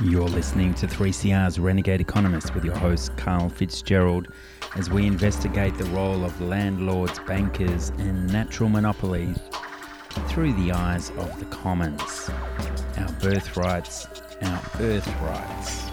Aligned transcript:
You're 0.00 0.28
listening 0.28 0.74
to 0.74 0.88
3CR's 0.88 1.60
Renegade 1.60 2.00
Economist 2.00 2.52
with 2.52 2.64
your 2.64 2.74
host, 2.74 3.16
Carl 3.16 3.48
Fitzgerald, 3.48 4.26
as 4.74 4.90
we 4.90 5.06
investigate 5.06 5.78
the 5.78 5.84
role 5.84 6.24
of 6.24 6.40
landlords, 6.40 7.20
bankers, 7.28 7.90
and 7.90 8.26
natural 8.32 8.68
monopolies 8.68 9.38
through 10.26 10.52
the 10.54 10.72
eyes 10.72 11.10
of 11.10 11.38
the 11.38 11.44
commons. 11.44 12.28
Our 12.98 13.12
birthrights, 13.20 14.08
our 14.42 14.60
birthrights. 14.76 15.84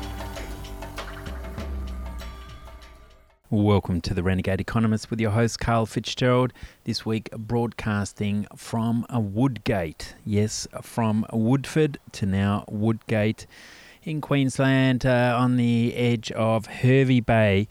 Welcome 3.52 4.02
to 4.02 4.16
the 4.16 4.24
Renegade 4.24 4.62
Economist 4.62 5.12
with 5.12 5.22
your 5.22 5.32
host, 5.32 5.60
Carl 5.60 5.86
Fitzgerald. 5.86 6.54
This 6.86 7.06
week, 7.06 7.30
broadcasting 7.38 8.48
from 8.56 9.06
Woodgate. 9.12 10.16
Yes, 10.26 10.68
from 10.82 11.24
Woodford 11.32 12.00
to 12.14 12.26
now 12.26 12.66
Woodgate 12.68 13.46
in 14.04 14.22
Queensland 14.22 15.06
uh, 15.06 15.36
on 15.38 15.58
the 15.58 15.96
edge 15.96 16.32
of 16.32 16.66
Hervey 16.66 17.20
Bay. 17.20 17.68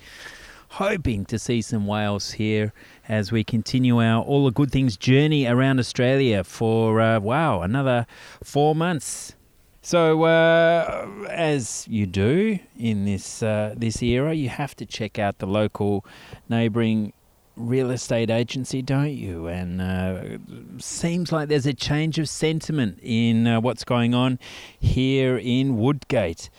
Hoping 0.75 1.25
to 1.25 1.39
see 1.39 1.61
some 1.63 1.87
whales 1.87 2.33
here 2.33 2.73
as 3.09 3.33
we 3.33 3.43
continue 3.43 4.01
our 4.01 4.23
All 4.23 4.45
the 4.45 4.53
Good 4.53 4.71
Things 4.71 4.97
journey 4.97 5.47
around 5.47 5.81
Australia 5.81 6.45
for, 6.45 7.01
uh, 7.01 7.19
wow, 7.19 7.63
another 7.63 8.07
four 8.45 8.77
months. 8.77 9.35
So, 9.83 10.25
uh, 10.25 11.09
as 11.31 11.89
you 11.89 12.07
do 12.07 12.59
in 12.79 13.07
this 13.07 13.43
uh, 13.43 13.75
this 13.77 14.03
era, 14.03 14.35
you 14.35 14.51
have 14.51 14.77
to 14.77 14.85
check 14.85 15.19
out 15.19 15.39
the 15.39 15.47
local 15.47 16.05
neighbouring 16.51 17.15
real 17.61 17.91
estate 17.91 18.31
agency, 18.31 18.83
don't 18.83 19.13
you? 19.13 19.47
And 19.47 19.81
uh, 19.81 20.39
seems 20.79 21.33
like 21.33 21.49
there's 21.49 21.67
a 21.67 21.75
change 21.75 22.19
of 22.19 22.29
sentiment 22.29 22.99
in 23.03 23.47
uh, 23.47 23.61
what's 23.61 23.85
going 23.85 24.15
on 24.15 24.39
here 24.79 25.37
in 25.37 25.77
Woodgate. 25.77 26.51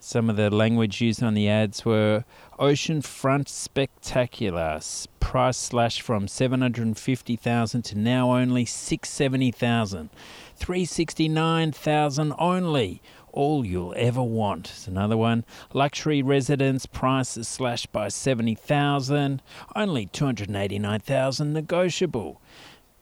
Some 0.00 0.30
of 0.30 0.36
the 0.36 0.50
language 0.50 1.00
used 1.00 1.22
on 1.22 1.34
the 1.34 1.48
ads 1.48 1.84
were 1.84 2.24
oceanfront 2.58 3.48
spectacular, 3.48 4.80
price 5.20 5.56
slash 5.56 6.00
from 6.00 6.28
seven 6.28 6.60
hundred 6.60 6.86
and 6.86 6.96
fifty 6.96 7.36
thousand 7.36 7.82
to 7.82 7.98
now 7.98 8.32
only 8.32 8.64
six 8.64 9.10
seventy 9.10 9.50
thousand. 9.50 10.10
369,000 10.58 12.34
only. 12.38 13.00
All 13.32 13.64
you'll 13.64 13.94
ever 13.96 14.22
want. 14.22 14.70
It's 14.70 14.86
another 14.86 15.16
one. 15.16 15.44
Luxury 15.72 16.22
residence 16.22 16.86
prices 16.86 17.48
slashed 17.48 17.92
by 17.92 18.08
70,000. 18.08 19.42
Only 19.74 20.06
289,000 20.06 21.52
negotiable. 21.52 22.40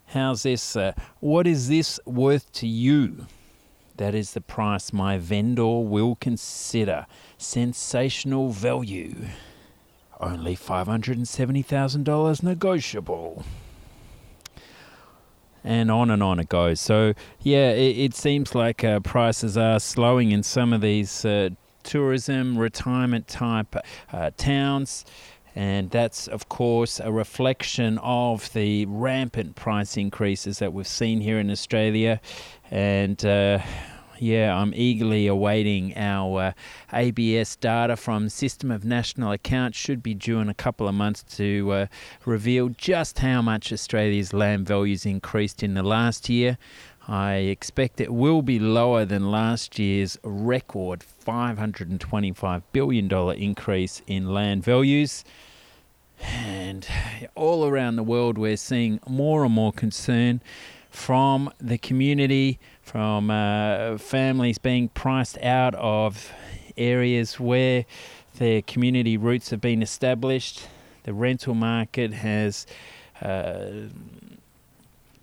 How's 0.06 0.42
this? 0.44 0.77
Uh, 0.77 0.92
what 1.20 1.46
is 1.46 1.68
this 1.68 1.98
worth 2.05 2.52
to 2.52 2.66
you? 2.66 3.27
That 3.96 4.14
is 4.14 4.33
the 4.33 4.41
price 4.41 4.92
my 4.92 5.18
vendor 5.18 5.80
will 5.80 6.16
consider. 6.16 7.06
Sensational 7.38 8.50
value. 8.50 9.28
Only 10.20 10.56
$570,000 10.56 12.42
negotiable 12.42 13.44
and 15.67 15.91
on 15.91 16.11
and 16.11 16.22
on 16.22 16.39
it 16.39 16.48
goes. 16.48 16.81
So 16.81 17.12
yeah, 17.42 17.72
it, 17.72 17.98
it 17.98 18.14
seems 18.14 18.55
like 18.55 18.84
uh, 18.84 19.00
prices 19.00 19.59
are 19.59 19.81
slowing 19.81 20.31
in 20.31 20.42
some 20.42 20.73
of 20.73 20.81
these 20.81 21.25
uh, 21.25 21.50
tourism 21.83 22.56
retirement 22.56 23.28
type 23.28 23.77
uh, 24.12 24.31
towns. 24.36 25.05
And 25.55 25.91
that's, 25.91 26.28
of 26.28 26.50
course, 26.50 27.00
a 27.00 27.11
reflection 27.11 27.97
of 28.03 28.53
the 28.53 28.84
rampant 28.86 29.56
price 29.56 29.97
increases 29.97 30.58
that 30.58 30.75
we've 30.75 30.86
seen 30.86 31.23
here 31.23 31.39
in 31.39 31.50
Australia. 31.50 32.20
And 32.70 33.25
uh, 33.25 33.61
yeah, 34.19 34.56
I'm 34.56 34.72
eagerly 34.75 35.27
awaiting 35.27 35.97
our 35.97 36.41
uh, 36.41 36.53
ABS 36.92 37.56
data 37.56 37.97
from 37.97 38.28
System 38.28 38.70
of 38.70 38.84
National 38.84 39.33
Accounts. 39.33 39.79
Should 39.79 40.02
be 40.02 40.14
due 40.14 40.39
in 40.40 40.48
a 40.48 40.55
couple 40.55 40.89
of 40.89 40.95
months 40.95 41.23
to 41.36 41.73
uh, 41.73 41.86
reveal 42.24 42.68
just 42.70 43.18
how 43.18 43.42
much 43.42 43.73
Australia's 43.73 44.33
land 44.33 44.67
values 44.67 45.07
increased 45.07 45.63
in 45.63 45.74
the 45.74 45.83
last 45.83 46.29
year. 46.29 46.58
I 47.08 47.35
expect 47.35 48.01
it 48.01 48.13
will 48.13 48.42
be 48.42 48.58
lower 48.58 49.05
than 49.05 49.30
last 49.30 49.79
year's 49.79 50.19
record 50.24 51.05
$525 51.24 52.63
billion 52.73 53.13
increase 53.13 54.02
in 54.08 54.35
land 54.35 54.64
values. 54.64 55.24
And 56.20 56.86
all 57.35 57.67
around 57.67 57.96
the 57.96 58.02
world, 58.02 58.39
we're 58.39 58.57
seeing 58.57 58.98
more 59.07 59.45
and 59.45 59.55
more 59.55 59.73
concern 59.73 60.40
from 60.90 61.52
the 61.58 61.79
community 61.79 62.58
from 62.86 63.30
uh, 63.30 63.98
families 63.98 64.58
being 64.58 64.89
priced 64.91 65.36
out 65.42 65.74
of 65.74 66.33
areas 66.77 67.41
where 67.41 67.85
their 68.36 68.63
community 68.63 69.17
roots 69.17 69.51
have 69.51 69.61
been 69.61 69.83
established. 69.83 70.69
The 71.02 71.13
rental 71.13 71.55
market 71.55 72.13
has. 72.13 72.64
Uh, 73.20 73.89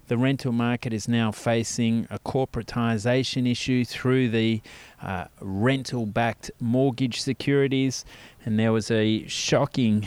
the 0.07 0.17
rental 0.17 0.51
market 0.51 0.91
is 0.91 1.07
now 1.07 1.31
facing 1.31 2.05
a 2.11 2.19
corporatisation 2.19 3.49
issue 3.49 3.85
through 3.85 4.29
the 4.29 4.61
uh, 5.01 5.25
rental 5.39 6.05
backed 6.05 6.51
mortgage 6.59 7.21
securities. 7.21 8.03
And 8.43 8.59
there 8.59 8.73
was 8.73 8.91
a 8.91 9.25
shocking 9.27 10.05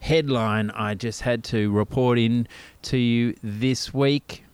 headline 0.00 0.70
I 0.72 0.94
just 0.94 1.22
had 1.22 1.42
to 1.44 1.70
report 1.72 2.18
in 2.18 2.46
to 2.82 2.98
you 2.98 3.34
this 3.42 3.94
week 3.94 4.44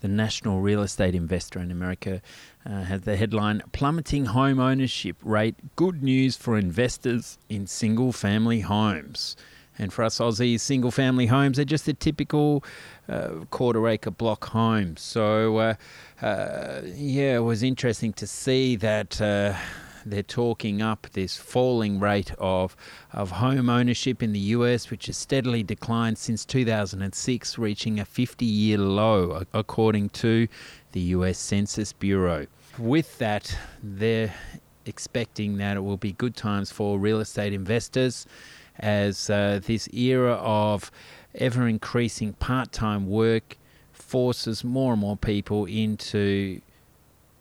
the 0.00 0.08
national 0.08 0.60
real 0.60 0.82
estate 0.82 1.14
investor 1.14 1.58
in 1.58 1.70
America, 1.70 2.22
uh, 2.64 2.82
has 2.82 3.02
the 3.02 3.16
headline 3.16 3.62
Plummeting 3.72 4.26
Home 4.26 4.60
Ownership 4.60 5.16
Rate 5.22 5.56
Good 5.76 6.02
News 6.02 6.36
for 6.36 6.58
Investors 6.58 7.38
in 7.48 7.66
Single 7.66 8.12
Family 8.12 8.60
Homes. 8.60 9.36
And 9.78 9.92
for 9.92 10.02
us 10.02 10.18
Aussies, 10.18 10.60
single 10.60 10.90
family 10.90 11.26
homes 11.26 11.58
are 11.58 11.64
just 11.64 11.86
a 11.86 11.94
typical 11.94 12.64
uh, 13.08 13.44
quarter 13.50 13.86
acre 13.86 14.10
block 14.10 14.46
home. 14.46 14.96
So, 14.96 15.58
uh, 15.58 15.74
uh, 16.20 16.80
yeah, 16.84 17.36
it 17.36 17.44
was 17.44 17.62
interesting 17.62 18.12
to 18.14 18.26
see 18.26 18.74
that 18.76 19.20
uh, 19.20 19.54
they're 20.10 20.22
talking 20.22 20.82
up 20.82 21.06
this 21.12 21.36
falling 21.36 22.00
rate 22.00 22.32
of 22.38 22.76
of 23.12 23.30
home 23.32 23.68
ownership 23.68 24.22
in 24.22 24.32
the 24.32 24.38
US, 24.56 24.90
which 24.90 25.06
has 25.06 25.16
steadily 25.16 25.62
declined 25.62 26.18
since 26.18 26.44
2006, 26.44 27.58
reaching 27.58 28.00
a 28.00 28.04
50-year 28.04 28.78
low, 28.78 29.44
according 29.52 30.10
to 30.10 30.48
the 30.92 31.00
US 31.00 31.38
Census 31.38 31.92
Bureau. 31.92 32.46
With 32.78 33.18
that, 33.18 33.56
they're 33.82 34.32
expecting 34.86 35.58
that 35.58 35.76
it 35.76 35.80
will 35.80 35.96
be 35.96 36.12
good 36.12 36.34
times 36.34 36.72
for 36.72 36.98
real 36.98 37.20
estate 37.20 37.52
investors 37.52 38.26
as 38.78 39.28
uh, 39.28 39.60
this 39.64 39.88
era 39.92 40.34
of 40.34 40.90
ever 41.34 41.68
increasing 41.68 42.32
part 42.34 42.72
time 42.72 43.08
work 43.08 43.56
forces 43.92 44.64
more 44.64 44.92
and 44.92 45.00
more 45.00 45.16
people 45.16 45.66
into 45.66 46.60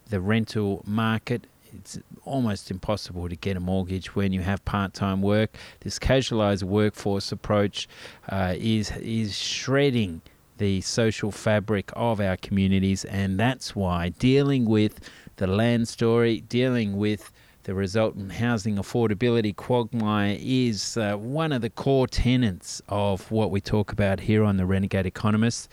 the 0.09 0.19
rental 0.19 0.83
market 0.85 1.47
it's 1.79 1.99
almost 2.25 2.71
impossible 2.71 3.29
to 3.29 3.35
get 3.35 3.57
a 3.57 3.59
mortgage 3.59 4.15
when 4.15 4.33
you 4.33 4.41
have 4.41 4.63
part-time 4.65 5.21
work. 5.21 5.55
This 5.81 5.99
casualised 5.99 6.63
workforce 6.63 7.31
approach 7.31 7.87
uh, 8.29 8.55
is 8.57 8.91
is 8.97 9.37
shredding 9.37 10.21
the 10.57 10.81
social 10.81 11.31
fabric 11.31 11.91
of 11.95 12.19
our 12.19 12.37
communities, 12.37 13.05
and 13.05 13.39
that's 13.39 13.75
why 13.75 14.09
dealing 14.09 14.65
with 14.65 14.99
the 15.35 15.47
land 15.47 15.87
story, 15.87 16.41
dealing 16.41 16.97
with 16.97 17.31
the 17.63 17.73
resultant 17.73 18.31
housing 18.31 18.77
affordability 18.77 19.55
quagmire 19.55 20.37
is 20.39 20.95
uh, 20.95 21.15
one 21.15 21.51
of 21.51 21.61
the 21.61 21.69
core 21.69 22.07
tenets 22.07 22.81
of 22.87 23.29
what 23.29 23.51
we 23.51 23.59
talk 23.59 23.91
about 23.91 24.21
here 24.21 24.43
on 24.43 24.55
the 24.57 24.65
Renegade 24.65 25.05
Economist. 25.05 25.69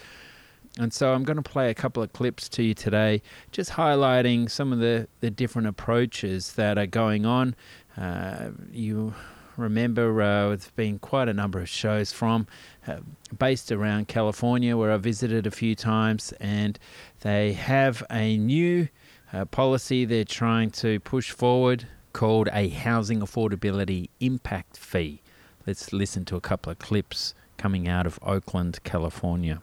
And 0.79 0.93
so 0.93 1.13
I'm 1.13 1.23
going 1.23 1.37
to 1.37 1.43
play 1.43 1.71
a 1.71 1.75
couple 1.75 2.03
of 2.03 2.13
clips 2.13 2.49
to 2.51 2.63
you 2.63 2.75
today, 2.75 3.23
just 3.53 3.73
highlighting 3.73 4.51
some 4.51 4.73
of 4.73 4.81
the, 4.81 5.07
the 5.21 5.31
different 5.31 5.69
approaches 5.69 6.55
that 6.55 6.79
are 6.79 6.87
going 6.87 7.25
on. 7.25 7.55
Uh, 7.97 8.51
you 8.73 9.15
remember 9.57 10.21
uh, 10.21 10.49
there's 10.49 10.71
been 10.71 10.99
quite 10.99 11.29
a 11.29 11.33
number 11.33 11.61
of 11.61 11.69
shows 11.69 12.13
from 12.13 12.49
uh, 12.89 12.97
based 13.39 13.71
around 13.71 14.09
California 14.09 14.77
where 14.77 14.91
I 14.91 14.97
visited 14.97 15.47
a 15.47 15.51
few 15.53 15.77
times, 15.77 16.33
and 16.41 16.77
they 17.21 17.53
have 17.53 18.03
a 18.11 18.37
new 18.37 18.89
uh, 19.33 19.45
policy 19.45 20.05
they're 20.05 20.25
trying 20.25 20.71
to 20.71 20.99
push 21.01 21.31
forward 21.31 21.87
called 22.13 22.49
a 22.53 22.69
housing 22.69 23.21
affordability 23.21 24.09
impact 24.21 24.77
fee. 24.77 25.23
Let's 25.67 25.93
listen 25.93 26.25
to 26.27 26.37
a 26.37 26.41
couple 26.41 26.73
of 26.73 26.79
clips 26.79 27.35
coming 27.57 27.89
out 27.89 28.07
of 28.07 28.19
Oakland, 28.23 28.81
California. 28.85 29.63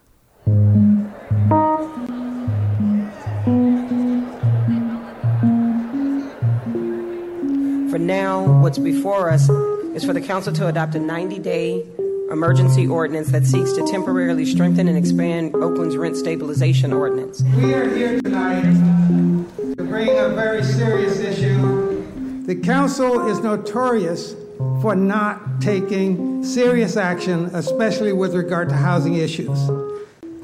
For 8.01 8.07
now, 8.07 8.62
what's 8.63 8.80
before 8.80 9.30
us 9.30 9.48
is 9.94 10.03
for 10.03 10.12
the 10.12 10.21
Council 10.21 10.51
to 10.53 10.68
adopt 10.68 10.95
a 10.95 11.00
90 11.00 11.38
day 11.38 11.86
emergency 12.31 12.88
ordinance 12.88 13.30
that 13.30 13.45
seeks 13.45 13.74
to 13.74 13.86
temporarily 13.86 14.44
strengthen 14.44 14.88
and 14.88 14.98
expand 14.98 15.53
Oakland's 15.53 15.95
rent 15.95 16.18
stabilization 16.18 16.94
ordinance. 16.94 17.44
We 17.57 17.75
are 17.75 17.88
here 17.88 18.19
tonight 18.19 18.63
to 18.63 19.83
bring 19.83 20.09
a 20.18 20.30
very 20.30 20.63
serious 20.63 21.19
issue 21.19 22.44
The 22.48 22.56
council 22.56 23.27
is 23.27 23.39
notorious 23.42 24.33
for 24.81 24.95
not 24.95 25.62
taking 25.62 26.44
serious 26.44 26.98
action, 26.98 27.51
especially 27.53 28.13
with 28.13 28.33
regard 28.33 28.69
to 28.69 28.75
housing 28.75 29.13
issues. 29.13 29.59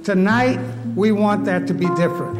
Tonight, 0.04 0.60
we 0.96 1.12
want 1.12 1.46
that 1.46 1.66
to 1.66 1.74
be 1.74 1.88
different. 1.96 2.38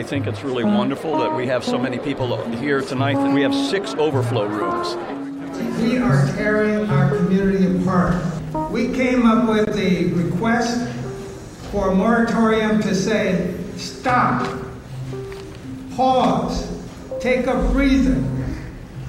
I 0.00 0.02
think 0.02 0.26
it's 0.26 0.42
really 0.42 0.64
wonderful 0.64 1.18
that 1.18 1.36
we 1.36 1.46
have 1.48 1.62
so 1.62 1.76
many 1.76 1.98
people 1.98 2.42
here 2.52 2.80
tonight. 2.80 3.16
That 3.16 3.34
we 3.34 3.42
have 3.42 3.54
six 3.54 3.92
overflow 3.92 4.46
rooms. 4.46 4.96
We 5.82 5.98
are 5.98 6.26
tearing 6.36 6.88
our 6.88 7.14
community 7.14 7.82
apart. 7.82 8.14
We 8.70 8.94
came 8.94 9.26
up 9.26 9.46
with 9.46 9.76
a 9.76 10.06
request 10.12 10.90
for 11.70 11.90
a 11.90 11.94
moratorium 11.94 12.80
to 12.80 12.94
say, 12.94 13.54
stop, 13.76 14.50
pause, 15.94 16.66
take 17.20 17.46
a 17.46 17.62
breather. 17.70 18.24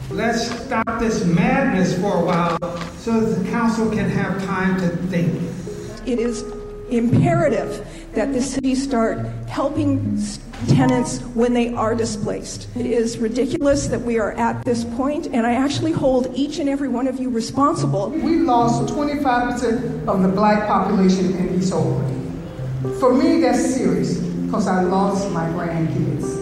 Let's 0.09 0.51
stop 0.65 0.99
this 0.99 1.23
madness 1.23 1.95
for 2.01 2.17
a 2.17 2.25
while 2.25 2.77
so 2.97 3.17
that 3.21 3.41
the 3.41 3.49
council 3.49 3.89
can 3.89 4.09
have 4.09 4.43
time 4.43 4.77
to 4.81 4.89
think. 5.07 5.41
It 6.05 6.19
is 6.19 6.43
imperative 6.89 7.88
that 8.11 8.33
the 8.33 8.41
city 8.41 8.75
start 8.75 9.25
helping 9.47 10.19
tenants 10.67 11.19
when 11.33 11.53
they 11.53 11.73
are 11.73 11.95
displaced. 11.95 12.67
It 12.75 12.85
is 12.85 13.17
ridiculous 13.17 13.87
that 13.87 14.01
we 14.01 14.19
are 14.19 14.31
at 14.33 14.63
this 14.65 14.83
point, 14.83 15.27
and 15.27 15.45
I 15.45 15.53
actually 15.53 15.91
hold 15.91 16.35
each 16.35 16.59
and 16.59 16.69
every 16.69 16.89
one 16.89 17.07
of 17.07 17.19
you 17.19 17.29
responsible. 17.29 18.09
We 18.09 18.39
lost 18.39 18.93
25% 18.93 20.07
of 20.07 20.21
the 20.21 20.29
black 20.29 20.67
population 20.67 21.35
in 21.35 21.59
East 21.59 21.73
Oakland. 21.73 22.17
For 22.99 23.13
me, 23.13 23.41
that's 23.41 23.75
serious 23.75 24.17
because 24.17 24.67
I 24.67 24.83
lost 24.83 25.29
my 25.31 25.45
grandkids. 25.49 26.41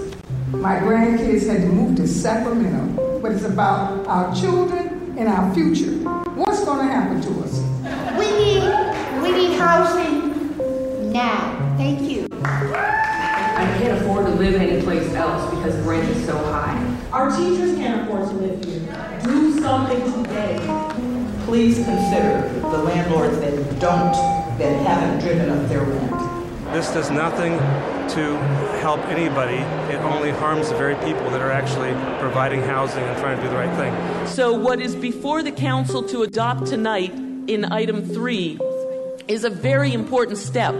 My 0.51 0.75
grandkids 0.79 1.47
had 1.47 1.61
to 1.61 1.67
move 1.67 1.95
to 1.97 2.07
Sacramento, 2.07 3.19
but 3.21 3.31
it's 3.31 3.43
about 3.43 4.07
our 4.07 4.33
children 4.35 5.15
and 5.17 5.27
our 5.29 5.53
future. 5.53 5.91
What's 6.35 6.63
going 6.65 6.87
to 6.87 6.91
happen 6.91 7.21
to 7.21 7.41
us? 7.41 7.59
We 8.17 8.31
need, 8.37 9.21
we 9.21 9.31
need 9.31 9.59
housing 9.59 11.11
now. 11.11 11.75
Thank 11.77 12.01
you. 12.01 12.27
I 13.59 13.77
can't 13.77 14.01
afford 14.01 14.25
to 14.25 14.31
live 14.31 14.55
anyplace 14.55 15.13
else 15.15 15.53
because 15.53 15.75
rent 15.85 16.07
is 16.15 16.25
so 16.25 16.37
high. 16.37 16.79
Our 17.11 17.29
teachers 17.29 17.75
can't 17.75 18.03
afford 18.03 18.29
to 18.29 18.35
live 18.35 18.63
here. 18.63 19.19
Do 19.21 19.59
something 19.59 20.23
today. 20.23 20.57
Please 21.43 21.75
consider 21.75 22.47
the 22.61 22.77
landlords 22.77 23.37
that 23.39 23.57
don't, 23.81 24.13
that 24.59 24.87
haven't 24.87 25.19
driven 25.19 25.49
up 25.49 25.67
their 25.67 25.81
rent. 25.81 26.71
This 26.71 26.89
does 26.93 27.11
nothing 27.11 27.57
to 28.15 28.37
help 28.79 29.01
anybody. 29.07 29.57
It 29.93 29.99
only 30.03 30.31
harms 30.31 30.69
the 30.69 30.75
very 30.75 30.95
people 30.95 31.29
that 31.31 31.41
are 31.41 31.51
actually 31.51 31.91
providing 32.21 32.61
housing 32.61 33.03
and 33.03 33.19
trying 33.19 33.35
to 33.35 33.43
do 33.43 33.49
the 33.49 33.57
right 33.57 33.75
thing. 33.75 34.27
So, 34.27 34.53
what 34.53 34.79
is 34.79 34.95
before 34.95 35.43
the 35.43 35.51
council 35.51 36.01
to 36.03 36.23
adopt 36.23 36.67
tonight 36.67 37.11
in 37.47 37.65
item 37.65 38.05
three 38.05 38.57
is 39.27 39.43
a 39.43 39.49
very 39.49 39.91
important 39.91 40.37
step, 40.37 40.73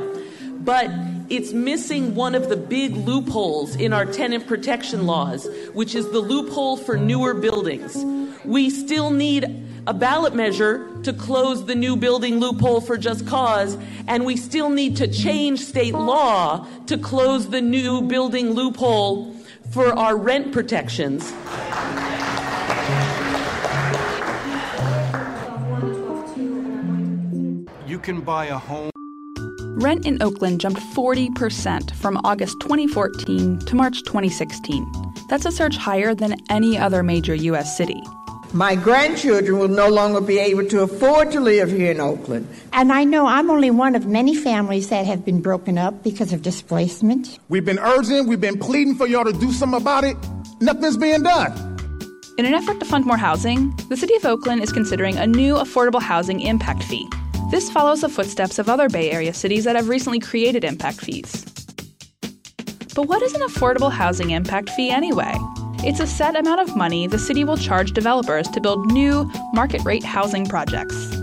but 0.62 0.90
it's 1.30 1.54
missing 1.54 2.16
one 2.16 2.34
of 2.34 2.50
the 2.50 2.58
big 2.58 2.96
loopholes 2.96 3.76
in 3.76 3.94
our 3.94 4.06
tenant 4.06 4.48
protection 4.48 5.06
laws, 5.06 5.48
which 5.74 5.94
is 5.94 6.10
the 6.12 6.20
loophole 6.20 6.76
for 6.76 6.98
newer 6.98 7.34
buildings. 7.34 7.96
We 8.44 8.70
still 8.70 9.12
need 9.12 9.46
a 9.86 9.94
ballot 9.94 10.34
measure 10.34 10.90
to 11.04 11.14
close 11.14 11.66
the 11.66 11.76
new 11.76 11.96
building 11.96 12.40
loophole 12.40 12.82
for 12.82 12.98
just 12.98 13.28
cause, 13.28 13.78
and 14.08 14.26
we 14.26 14.38
still 14.38 14.70
need 14.70 14.98
to 14.98 15.08
change 15.08 15.60
state 15.60 15.94
law 15.94 16.68
to 16.88 16.98
close 16.98 17.50
the 17.50 17.62
new 17.62 18.02
building 18.02 18.52
loophole 18.52 19.36
for 19.72 19.94
our 19.94 20.18
rent 20.18 20.52
protections. 20.52 21.32
You 27.88 28.00
can 28.00 28.22
buy 28.22 28.46
a 28.46 28.58
home. 28.58 28.99
Rent 29.80 30.06
in 30.06 30.22
Oakland 30.22 30.60
jumped 30.60 30.82
40% 30.82 31.96
from 31.96 32.20
August 32.26 32.60
2014 32.60 33.60
to 33.60 33.76
March 33.76 34.04
2016. 34.04 34.86
That's 35.30 35.46
a 35.46 35.54
surge 35.54 35.78
higher 35.78 36.14
than 36.14 36.36
any 36.50 36.78
other 36.78 37.02
major 37.02 37.34
U.S. 37.34 37.78
city. 37.78 38.04
My 38.52 38.76
grandchildren 38.76 39.58
will 39.58 39.70
no 39.70 39.88
longer 39.88 40.20
be 40.20 40.38
able 40.38 40.66
to 40.66 40.82
afford 40.82 41.32
to 41.32 41.40
live 41.40 41.72
here 41.72 41.92
in 41.92 42.02
Oakland. 42.02 42.50
And 42.74 42.92
I 42.92 43.06
know 43.06 43.26
I'm 43.26 43.50
only 43.50 43.72
one 43.72 43.96
of 43.96 44.06
many 44.06 44.36
families 44.36 44.90
that 44.90 45.06
have 45.06 45.24
been 45.24 45.42
broken 45.42 45.78
up 45.78 46.04
because 46.04 46.34
of 46.34 46.42
displacement. 46.42 47.40
We've 47.48 47.64
been 47.64 47.80
urging, 47.80 48.28
we've 48.28 48.42
been 48.42 48.60
pleading 48.60 48.96
for 48.96 49.08
y'all 49.08 49.24
to 49.24 49.32
do 49.32 49.54
something 49.54 49.80
about 49.80 50.04
it. 50.04 50.18
Nothing's 50.60 50.98
being 50.98 51.24
done. 51.24 51.54
In 52.38 52.46
an 52.46 52.54
effort 52.54 52.82
to 52.82 52.86
fund 52.86 53.06
more 53.06 53.16
housing, 53.16 53.74
the 53.88 53.96
City 53.96 54.16
of 54.16 54.26
Oakland 54.26 54.62
is 54.62 54.74
considering 54.74 55.16
a 55.16 55.26
new 55.26 55.54
affordable 55.54 56.02
housing 56.02 56.42
impact 56.42 56.84
fee. 56.84 57.08
This 57.50 57.72
follows 57.72 58.02
the 58.02 58.10
footsteps 58.10 58.60
of 58.60 58.70
other 58.70 58.90
Bay 58.90 59.10
Area 59.10 59.34
cities 59.34 59.64
that 59.64 59.76
have 59.76 59.90
recently 59.90 60.20
created 60.20 60.64
impact 60.64 61.02
fees. 61.02 61.44
But 62.94 63.08
what 63.08 63.24
is 63.24 63.34
an 63.34 63.42
affordable 63.42 63.92
housing 63.92 64.30
impact 64.30 64.70
fee 64.70 64.92
anyway? 64.92 65.34
It's 65.80 66.00
a 66.00 66.06
set 66.06 66.36
amount 66.36 66.62
of 66.62 66.76
money 66.76 67.08
the 67.08 67.18
city 67.18 67.44
will 67.44 67.58
charge 67.58 67.94
developers 67.94 68.48
to 68.50 68.62
build 68.62 68.92
new, 68.92 69.28
market 69.52 69.84
rate 69.84 70.04
housing 70.04 70.46
projects. 70.46 71.16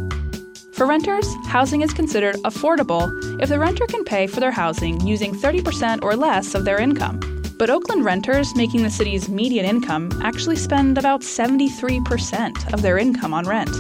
For 0.75 0.85
renters, 0.85 1.27
housing 1.47 1.83
is 1.83 1.93
considered 1.93 2.35
affordable 2.37 3.09
if 3.41 3.49
the 3.49 3.61
renter 3.61 3.87
can 3.87 4.03
pay 4.03 4.27
for 4.27 4.41
their 4.41 4.51
housing 4.51 5.01
using 5.07 5.33
30% 5.33 6.03
or 6.03 6.17
less 6.17 6.57
of 6.57 6.65
their 6.65 6.81
income. 6.81 7.21
But 7.57 7.71
Oakland 7.71 8.05
renters 8.05 8.55
making 8.57 8.83
the 8.83 8.91
city's 8.91 9.29
median 9.29 9.65
income 9.65 10.11
actually 10.25 10.57
spend 10.57 10.99
about 10.99 11.21
73% 11.21 12.73
of 12.73 12.83
their 12.83 12.99
income 12.99 13.33
on 13.33 13.47
rent. 13.47 13.71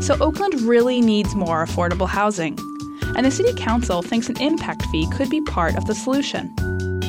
So 0.00 0.16
Oakland 0.20 0.60
really 0.62 1.00
needs 1.00 1.34
more 1.34 1.64
affordable 1.64 2.08
housing. 2.08 2.58
And 3.16 3.24
the 3.24 3.30
City 3.30 3.52
Council 3.54 4.02
thinks 4.02 4.28
an 4.28 4.40
impact 4.40 4.82
fee 4.86 5.08
could 5.12 5.30
be 5.30 5.40
part 5.42 5.76
of 5.76 5.86
the 5.86 5.94
solution. 5.94 6.54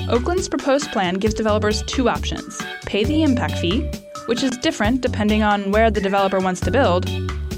Oakland's 0.10 0.48
proposed 0.48 0.92
plan 0.92 1.16
gives 1.16 1.34
developers 1.34 1.84
two 1.84 2.08
options 2.10 2.62
pay 2.86 3.04
the 3.04 3.24
impact 3.24 3.58
fee, 3.60 3.82
which 4.28 4.42
is 4.42 4.52
different 4.58 5.02
depending 5.02 5.44
on 5.44 5.72
where 5.72 5.92
the 5.92 6.00
developer 6.00 6.40
wants 6.40 6.62
to 6.62 6.72
build, 6.72 7.10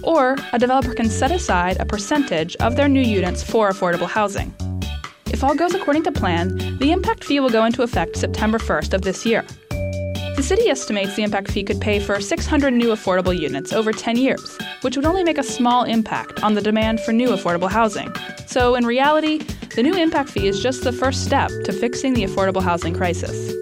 or 0.04 0.36
a 0.54 0.60
developer 0.60 0.94
can 0.94 1.10
set 1.10 1.32
aside 1.32 1.78
a 1.80 1.86
percentage 1.86 2.56
of 2.58 2.76
their 2.76 2.90
new 2.90 3.02
units 3.02 3.44
for 3.44 3.70
affordable 3.70 4.08
housing. 4.08 4.54
If 5.28 5.44
all 5.44 5.54
goes 5.54 5.76
according 5.76 6.04
to 6.04 6.12
plan, 6.12 6.58
the 6.80 6.92
impact 6.92 7.24
fee 7.24 7.40
will 7.40 7.52
go 7.52 7.66
into 7.66 7.84
effect 7.84 8.18
September 8.18 8.58
1st 8.58 8.94
of 8.94 9.04
this 9.04 9.26
year. 9.26 9.46
The 10.40 10.44
city 10.44 10.70
estimates 10.70 11.18
the 11.18 11.24
impact 11.24 11.52
fee 11.52 11.64
could 11.64 11.82
pay 11.82 12.00
for 12.00 12.22
600 12.22 12.72
new 12.72 12.94
affordable 12.94 13.38
units 13.38 13.74
over 13.74 13.92
10 13.92 14.16
years, 14.16 14.58
which 14.84 14.96
would 14.96 15.06
only 15.06 15.22
make 15.22 15.38
a 15.38 15.44
small 15.44 15.84
impact 15.84 16.42
on 16.44 16.54
the 16.54 16.62
demand 16.62 17.02
for 17.02 17.12
new 17.12 17.32
affordable 17.32 17.70
housing. 17.70 18.10
So, 18.48 18.76
in 18.76 18.86
reality, 18.86 19.40
the 19.76 19.84
new 19.84 19.94
impact 19.96 20.30
fee 20.30 20.48
is 20.48 20.64
just 20.64 20.86
the 20.86 20.94
first 20.94 21.26
step 21.26 21.52
to 21.66 21.74
fixing 21.74 22.14
the 22.14 22.24
affordable 22.24 22.62
housing 22.62 22.94
crisis. 22.94 23.54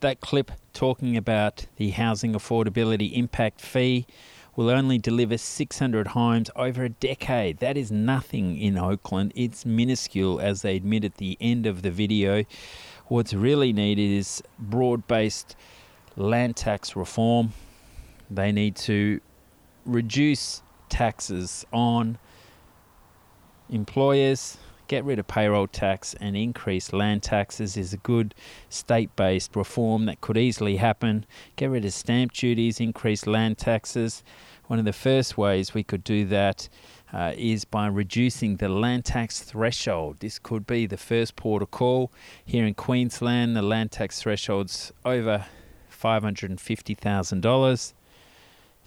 That 0.00 0.22
clip 0.22 0.50
talking 0.72 1.14
about 1.14 1.66
the 1.76 1.90
housing 1.90 2.32
affordability 2.32 3.12
impact 3.18 3.60
fee 3.60 4.06
will 4.56 4.70
only 4.70 4.98
deliver 4.98 5.36
600 5.36 6.06
homes 6.08 6.50
over 6.56 6.84
a 6.84 6.88
decade. 6.88 7.58
That 7.58 7.76
is 7.76 7.90
nothing 7.90 8.58
in 8.58 8.78
Oakland. 8.78 9.32
It's 9.34 9.66
minuscule, 9.66 10.40
as 10.40 10.62
they 10.62 10.76
admit 10.76 11.04
at 11.04 11.16
the 11.16 11.36
end 11.40 11.66
of 11.66 11.82
the 11.82 11.90
video. 11.90 12.44
What's 13.08 13.34
really 13.34 13.74
needed 13.74 14.10
is 14.10 14.42
broad 14.58 15.06
based 15.06 15.56
land 16.16 16.56
tax 16.56 16.96
reform. 16.96 17.52
They 18.30 18.50
need 18.50 18.76
to 18.76 19.20
reduce 19.84 20.62
taxes 20.88 21.66
on 21.70 22.16
employers, 23.68 24.56
get 24.88 25.04
rid 25.04 25.18
of 25.18 25.26
payroll 25.26 25.66
tax, 25.66 26.14
and 26.18 26.34
increase 26.34 26.94
land 26.94 27.22
taxes 27.22 27.76
is 27.76 27.92
a 27.92 27.98
good 27.98 28.34
state 28.70 29.14
based 29.16 29.54
reform 29.54 30.06
that 30.06 30.22
could 30.22 30.38
easily 30.38 30.76
happen. 30.76 31.26
Get 31.56 31.68
rid 31.68 31.84
of 31.84 31.92
stamp 31.92 32.32
duties, 32.32 32.80
increase 32.80 33.26
land 33.26 33.58
taxes. 33.58 34.22
One 34.68 34.78
of 34.78 34.86
the 34.86 34.94
first 34.94 35.36
ways 35.36 35.74
we 35.74 35.84
could 35.84 36.04
do 36.04 36.24
that 36.26 36.70
uh, 37.12 37.32
is 37.36 37.64
by 37.64 37.86
reducing 37.86 38.56
the 38.56 38.68
land 38.68 39.04
tax 39.04 39.40
threshold. 39.40 40.16
This 40.20 40.38
could 40.38 40.66
be 40.66 40.86
the 40.86 40.96
first 40.96 41.36
port 41.36 41.62
of 41.62 41.70
call. 41.70 42.10
Here 42.44 42.66
in 42.66 42.74
Queensland, 42.74 43.56
the 43.56 43.62
land 43.62 43.92
tax 43.92 44.22
threshold's 44.22 44.92
over 45.04 45.46
$550,000. 45.92 47.92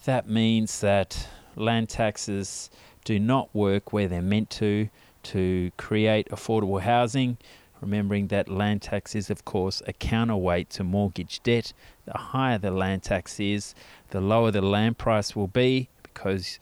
That 0.05 0.29
means 0.29 0.79
that 0.81 1.27
land 1.55 1.89
taxes 1.89 2.69
do 3.03 3.19
not 3.19 3.53
work 3.53 3.93
where 3.93 4.07
they're 4.07 4.21
meant 4.21 4.49
to 4.51 4.89
to 5.23 5.71
create 5.77 6.29
affordable 6.29 6.81
housing. 6.81 7.37
Remembering 7.81 8.27
that 8.27 8.49
land 8.49 8.81
tax 8.81 9.15
is, 9.15 9.29
of 9.29 9.45
course, 9.45 9.81
a 9.85 9.93
counterweight 9.93 10.69
to 10.71 10.83
mortgage 10.83 11.41
debt. 11.43 11.73
The 12.05 12.17
higher 12.17 12.57
the 12.57 12.71
land 12.71 13.03
tax 13.03 13.39
is, 13.39 13.75
the 14.09 14.21
lower 14.21 14.51
the 14.51 14.61
land 14.61 14.97
price 14.97 15.35
will 15.35 15.47
be 15.47 15.89
because 16.01 16.59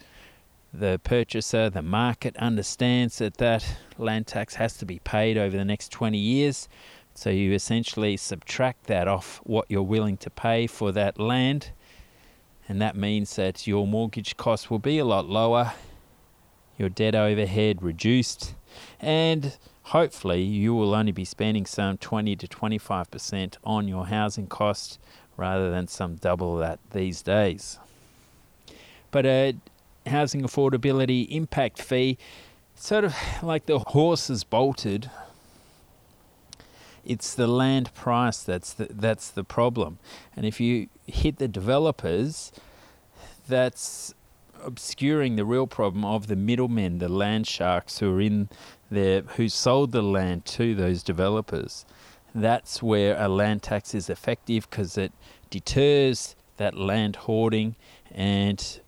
the 0.79 0.99
purchaser, 1.03 1.69
the 1.69 1.81
market 1.81 2.35
understands 2.37 3.17
that 3.19 3.37
that 3.37 3.77
land 3.97 4.27
tax 4.27 4.55
has 4.55 4.77
to 4.77 4.85
be 4.85 4.99
paid 4.99 5.37
over 5.37 5.55
the 5.55 5.65
next 5.65 5.91
20 5.91 6.17
years. 6.17 6.67
So 7.13 7.29
you 7.29 7.53
essentially 7.53 8.17
subtract 8.17 8.85
that 8.87 9.07
off 9.07 9.39
what 9.43 9.65
you're 9.69 9.83
willing 9.83 10.17
to 10.17 10.29
pay 10.29 10.67
for 10.67 10.91
that 10.91 11.19
land. 11.19 11.71
And 12.67 12.81
that 12.81 12.95
means 12.95 13.35
that 13.35 13.67
your 13.67 13.87
mortgage 13.87 14.37
cost 14.37 14.69
will 14.69 14.79
be 14.79 14.97
a 14.99 15.05
lot 15.05 15.27
lower, 15.27 15.73
your 16.77 16.89
debt 16.89 17.15
overhead 17.15 17.81
reduced, 17.81 18.55
and 18.99 19.57
hopefully 19.83 20.41
you 20.41 20.73
will 20.73 20.95
only 20.95 21.11
be 21.11 21.25
spending 21.25 21.65
some 21.65 21.97
20 21.97 22.35
to 22.35 22.47
25% 22.47 23.57
on 23.63 23.87
your 23.87 24.07
housing 24.07 24.47
cost 24.47 24.99
rather 25.37 25.69
than 25.69 25.87
some 25.87 26.15
double 26.15 26.57
that 26.57 26.79
these 26.91 27.21
days. 27.21 27.77
But 29.11 29.25
a 29.25 29.55
housing 30.05 30.41
affordability 30.41 31.27
impact 31.29 31.81
fee, 31.81 32.17
sort 32.75 33.03
of 33.03 33.15
like 33.41 33.65
the 33.65 33.79
horse 33.79 34.29
is 34.29 34.43
bolted. 34.43 35.09
It's 37.05 37.35
the 37.35 37.47
land 37.47 37.93
price 37.93 38.41
that's 38.41 38.73
the, 38.73 38.87
that's 38.89 39.29
the 39.29 39.43
problem. 39.43 39.99
And 40.35 40.45
if 40.45 40.59
you 40.59 40.87
hit 41.05 41.37
the 41.37 41.47
developers, 41.47 42.51
that's 43.47 44.13
obscuring 44.63 45.35
the 45.35 45.45
real 45.45 45.67
problem 45.67 46.03
of 46.03 46.27
the 46.27 46.35
middlemen, 46.35 46.97
the 46.97 47.09
land 47.09 47.47
sharks 47.47 47.99
who 47.99 48.15
are 48.15 48.21
in 48.21 48.49
there, 48.89 49.21
who 49.21 49.47
sold 49.49 49.91
the 49.91 50.01
land 50.01 50.45
to 50.45 50.73
those 50.73 51.03
developers. 51.03 51.85
That's 52.33 52.81
where 52.81 53.15
a 53.21 53.27
land 53.27 53.63
tax 53.63 53.93
is 53.93 54.09
effective 54.09 54.69
because 54.69 54.97
it 54.97 55.11
deters 55.49 56.35
that 56.57 56.75
land 56.75 57.15
hoarding 57.15 57.75
and 58.11 58.79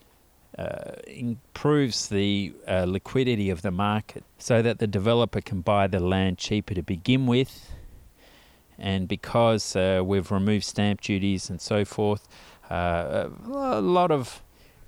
uh, 0.57 0.93
improves 1.05 2.09
the 2.09 2.53
uh, 2.67 2.85
liquidity 2.87 3.49
of 3.49 3.61
the 3.61 3.71
market 3.71 4.23
so 4.39 4.61
that 4.61 4.79
the 4.79 4.87
developer 4.87 5.41
can 5.41 5.61
buy 5.61 5.87
the 5.87 5.99
land 5.99 6.37
cheaper 6.37 6.73
to 6.73 6.81
begin 6.81 7.27
with. 7.27 7.71
And 8.79 9.07
because 9.07 9.75
uh, 9.75 10.01
we've 10.03 10.31
removed 10.31 10.65
stamp 10.65 11.01
duties 11.01 11.49
and 11.49 11.61
so 11.61 11.85
forth, 11.85 12.27
uh, 12.69 13.29
a 13.45 13.81
lot 13.81 14.11
of 14.11 14.41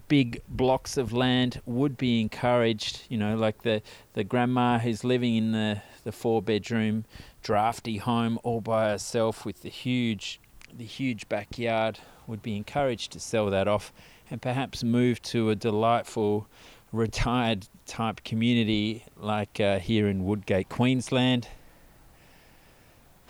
big 0.08 0.42
blocks 0.48 0.98
of 0.98 1.14
land 1.14 1.62
would 1.66 1.98
be 1.98 2.20
encouraged. 2.20 3.04
You 3.10 3.18
know, 3.18 3.36
like 3.36 3.62
the, 3.62 3.82
the 4.14 4.24
grandma 4.24 4.80
who's 4.80 5.04
living 5.04 5.36
in 5.36 5.52
the, 5.52 5.82
the 6.04 6.12
four 6.12 6.42
bedroom 6.42 7.06
drafty 7.42 7.98
home 7.98 8.40
all 8.44 8.62
by 8.62 8.90
herself 8.90 9.46
with 9.46 9.62
the 9.62 9.70
huge 9.70 10.40
the 10.78 10.86
huge 10.86 11.28
backyard 11.30 12.00
would 12.28 12.44
be 12.44 12.56
encouraged 12.56 13.12
to 13.12 13.20
sell 13.20 13.50
that 13.50 13.68
off 13.68 13.92
and 14.30 14.42
perhaps 14.42 14.84
move 14.84 15.22
to 15.24 15.50
a 15.50 15.56
delightful 15.56 16.48
retired 16.92 17.68
type 17.86 18.24
community 18.24 19.04
like 19.18 19.60
uh, 19.60 19.80
here 19.80 20.08
in 20.08 20.26
Woodgate, 20.26 20.70
Queensland. 20.70 21.48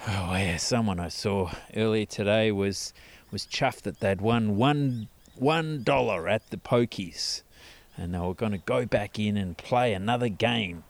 Oh 0.07 0.33
yeah, 0.33 0.57
someone 0.57 0.99
I 0.99 1.09
saw 1.09 1.51
earlier 1.75 2.05
today 2.05 2.51
was 2.51 2.93
was 3.31 3.45
chuffed 3.45 3.81
that 3.81 3.99
they'd 3.99 4.21
won 4.21 4.55
one 4.55 5.09
one 5.35 5.83
dollar 5.83 6.27
at 6.27 6.49
the 6.49 6.57
pokies, 6.57 7.41
and 7.97 8.13
they 8.13 8.19
were 8.19 8.33
going 8.33 8.53
to 8.53 8.59
go 8.59 8.85
back 8.85 9.19
in 9.19 9.37
and 9.37 9.57
play 9.57 9.93
another 9.93 10.29
game 10.29 10.83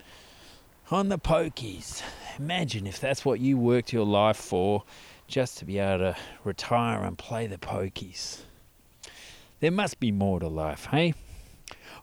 on 0.92 1.10
the 1.10 1.18
pokies. 1.20 2.04
Imagine 2.38 2.88
if 2.88 3.00
that's 3.00 3.26
what 3.26 3.40
you 3.40 3.58
worked 3.58 3.92
your 3.92 4.06
life 4.06 4.38
for, 4.38 4.84
just 5.28 5.58
to 5.58 5.66
be 5.66 5.80
able 5.80 6.00
to 6.00 6.16
retire 6.44 7.04
and 7.04 7.18
play 7.18 7.48
the 7.48 7.58
pokies. 7.58 8.42
There 9.60 9.72
must 9.72 10.00
be 10.00 10.12
more 10.12 10.40
to 10.40 10.48
life, 10.48 10.86
hey? 10.86 11.14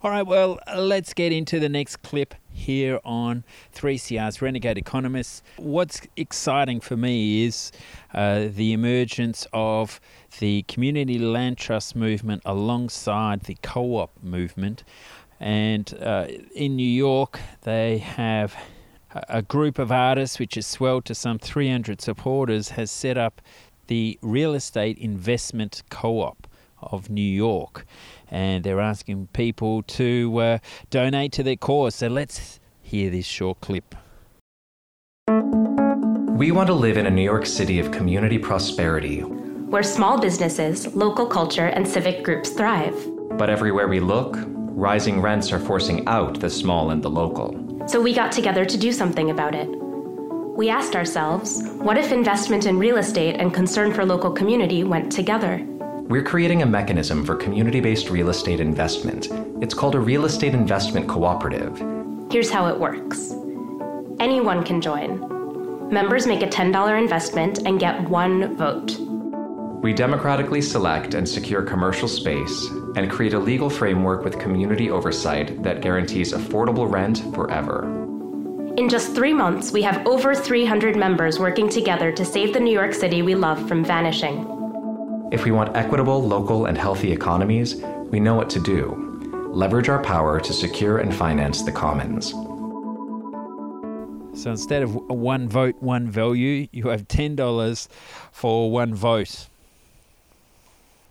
All 0.02 0.10
right, 0.10 0.26
well, 0.26 0.58
let's 0.76 1.14
get 1.14 1.32
into 1.32 1.58
the 1.58 1.70
next 1.70 2.02
clip 2.02 2.34
here 2.52 3.00
on 3.02 3.44
3CR's 3.74 4.42
Renegade 4.42 4.76
Economists. 4.76 5.42
What's 5.56 6.02
exciting 6.16 6.80
for 6.80 6.98
me 6.98 7.44
is 7.44 7.72
uh, 8.12 8.48
the 8.50 8.74
emergence 8.74 9.46
of 9.54 10.00
the 10.38 10.64
community 10.68 11.18
land 11.18 11.56
trust 11.56 11.96
movement 11.96 12.42
alongside 12.44 13.44
the 13.44 13.56
co 13.62 13.96
op 13.96 14.10
movement. 14.22 14.84
And 15.40 15.92
uh, 15.98 16.26
in 16.54 16.76
New 16.76 16.82
York, 16.86 17.40
they 17.62 17.96
have 17.98 18.54
a 19.30 19.40
group 19.40 19.78
of 19.78 19.90
artists, 19.90 20.38
which 20.38 20.56
has 20.56 20.66
swelled 20.66 21.06
to 21.06 21.14
some 21.14 21.38
300 21.38 22.02
supporters, 22.02 22.70
has 22.70 22.90
set 22.90 23.16
up 23.16 23.40
the 23.86 24.18
Real 24.20 24.54
Estate 24.54 24.98
Investment 24.98 25.82
Co 25.88 26.20
op 26.20 26.46
of 26.80 27.10
New 27.10 27.20
York. 27.20 27.86
And 28.30 28.64
they're 28.64 28.80
asking 28.80 29.28
people 29.32 29.82
to 29.82 30.38
uh, 30.38 30.58
donate 30.90 31.32
to 31.32 31.42
their 31.42 31.56
cause. 31.56 31.96
So 31.96 32.08
let's 32.08 32.60
hear 32.82 33.10
this 33.10 33.26
short 33.26 33.60
clip. 33.60 33.94
We 36.36 36.52
want 36.52 36.66
to 36.66 36.74
live 36.74 36.98
in 36.98 37.06
a 37.06 37.10
New 37.10 37.22
York 37.22 37.46
City 37.46 37.78
of 37.78 37.90
community 37.90 38.38
prosperity. 38.38 39.20
Where 39.20 39.82
small 39.82 40.20
businesses, 40.20 40.94
local 40.94 41.26
culture, 41.26 41.66
and 41.68 41.88
civic 41.88 42.22
groups 42.22 42.50
thrive. 42.50 42.94
But 43.38 43.50
everywhere 43.50 43.88
we 43.88 44.00
look, 44.00 44.36
rising 44.36 45.20
rents 45.20 45.50
are 45.52 45.58
forcing 45.58 46.06
out 46.06 46.38
the 46.38 46.50
small 46.50 46.90
and 46.90 47.02
the 47.02 47.08
local. 47.08 47.84
So 47.88 48.00
we 48.00 48.12
got 48.12 48.32
together 48.32 48.64
to 48.64 48.76
do 48.76 48.92
something 48.92 49.30
about 49.30 49.54
it. 49.54 49.68
We 50.56 50.68
asked 50.68 50.94
ourselves 50.94 51.62
what 51.78 51.98
if 51.98 52.12
investment 52.12 52.66
in 52.66 52.78
real 52.78 52.98
estate 52.98 53.36
and 53.36 53.54
concern 53.54 53.92
for 53.92 54.04
local 54.04 54.30
community 54.30 54.84
went 54.84 55.10
together? 55.10 55.66
We're 56.08 56.22
creating 56.22 56.62
a 56.62 56.66
mechanism 56.66 57.24
for 57.26 57.34
community 57.34 57.80
based 57.80 58.10
real 58.10 58.28
estate 58.28 58.60
investment. 58.60 59.26
It's 59.60 59.74
called 59.74 59.96
a 59.96 60.00
real 60.00 60.24
estate 60.24 60.54
investment 60.54 61.08
cooperative. 61.08 61.76
Here's 62.30 62.48
how 62.48 62.68
it 62.68 62.78
works 62.78 63.32
anyone 64.20 64.62
can 64.62 64.80
join. 64.80 65.90
Members 65.92 66.28
make 66.28 66.42
a 66.42 66.46
$10 66.46 66.96
investment 66.96 67.66
and 67.66 67.80
get 67.80 68.08
one 68.08 68.56
vote. 68.56 68.96
We 69.82 69.92
democratically 69.92 70.62
select 70.62 71.14
and 71.14 71.28
secure 71.28 71.62
commercial 71.62 72.06
space 72.06 72.66
and 72.94 73.10
create 73.10 73.34
a 73.34 73.38
legal 73.38 73.68
framework 73.68 74.22
with 74.22 74.38
community 74.38 74.90
oversight 74.90 75.60
that 75.64 75.80
guarantees 75.80 76.32
affordable 76.32 76.88
rent 76.88 77.18
forever. 77.34 77.84
In 78.76 78.88
just 78.88 79.12
three 79.12 79.34
months, 79.34 79.72
we 79.72 79.82
have 79.82 80.06
over 80.06 80.36
300 80.36 80.94
members 80.94 81.40
working 81.40 81.68
together 81.68 82.12
to 82.12 82.24
save 82.24 82.54
the 82.54 82.60
New 82.60 82.72
York 82.72 82.94
City 82.94 83.22
we 83.22 83.34
love 83.34 83.66
from 83.66 83.84
vanishing. 83.84 84.55
If 85.32 85.44
we 85.44 85.50
want 85.50 85.76
equitable, 85.76 86.22
local, 86.22 86.66
and 86.66 86.78
healthy 86.78 87.10
economies, 87.10 87.74
we 88.12 88.20
know 88.20 88.36
what 88.36 88.48
to 88.50 88.60
do. 88.60 89.50
Leverage 89.52 89.88
our 89.88 90.00
power 90.00 90.38
to 90.38 90.52
secure 90.52 90.98
and 90.98 91.12
finance 91.12 91.62
the 91.62 91.72
commons. 91.72 92.30
So 94.40 94.50
instead 94.52 94.84
of 94.84 94.94
one 94.94 95.48
vote, 95.48 95.74
one 95.80 96.08
value, 96.08 96.68
you 96.70 96.88
have 96.88 97.08
$10 97.08 97.88
for 98.30 98.70
one 98.70 98.94
vote. 98.94 99.48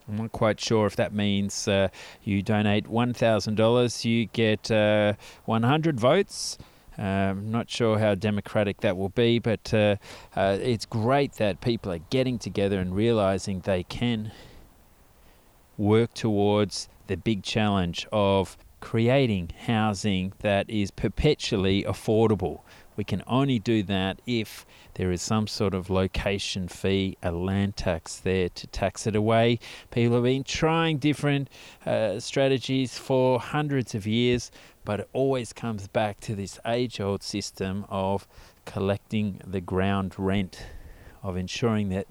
I'm 0.07 0.15
not 0.15 0.31
quite 0.31 0.61
sure 0.61 0.85
if 0.85 0.95
that 0.95 1.13
means 1.13 1.67
uh, 1.67 1.89
you 2.23 2.41
donate 2.41 2.85
$1,000, 2.85 4.05
you 4.05 4.27
get 4.27 4.71
uh, 4.71 5.13
100 5.43 5.99
votes. 5.99 6.57
I'm 6.97 7.51
not 7.51 7.69
sure 7.69 7.99
how 7.99 8.15
democratic 8.15 8.81
that 8.81 8.97
will 8.97 9.09
be, 9.09 9.39
but 9.39 9.73
uh, 9.73 9.97
uh, 10.35 10.57
it's 10.61 10.85
great 10.85 11.33
that 11.33 11.61
people 11.61 11.91
are 11.91 11.99
getting 12.09 12.39
together 12.39 12.79
and 12.79 12.95
realizing 12.95 13.61
they 13.61 13.83
can 13.83 14.31
work 15.77 16.13
towards 16.13 16.87
the 17.07 17.17
big 17.17 17.43
challenge 17.43 18.07
of 18.11 18.57
creating 18.79 19.51
housing 19.65 20.33
that 20.39 20.69
is 20.69 20.91
perpetually 20.91 21.83
affordable. 21.83 22.61
We 22.95 23.03
can 23.03 23.23
only 23.27 23.59
do 23.59 23.83
that 23.83 24.21
if 24.25 24.65
there 24.93 25.11
is 25.11 25.21
some 25.21 25.47
sort 25.47 25.73
of 25.73 25.89
location 25.89 26.67
fee, 26.67 27.17
a 27.21 27.31
land 27.31 27.75
tax 27.75 28.17
there 28.17 28.47
to 28.49 28.67
tax 28.67 29.05
it 29.05 29.15
away. 29.15 29.59
People 29.91 30.15
have 30.15 30.23
been 30.23 30.43
trying 30.43 30.99
different 30.99 31.49
uh, 31.85 32.19
strategies 32.19 32.97
for 32.97 33.39
hundreds 33.39 33.95
of 33.95 34.07
years, 34.07 34.51
but 34.85 35.01
it 35.01 35.09
always 35.11 35.51
comes 35.51 35.87
back 35.87 36.19
to 36.21 36.35
this 36.35 36.59
age 36.65 37.01
old 37.01 37.23
system 37.23 37.85
of 37.89 38.27
collecting 38.65 39.41
the 39.45 39.59
ground 39.59 40.13
rent, 40.17 40.63
of 41.23 41.35
ensuring 41.35 41.89
that 41.89 42.07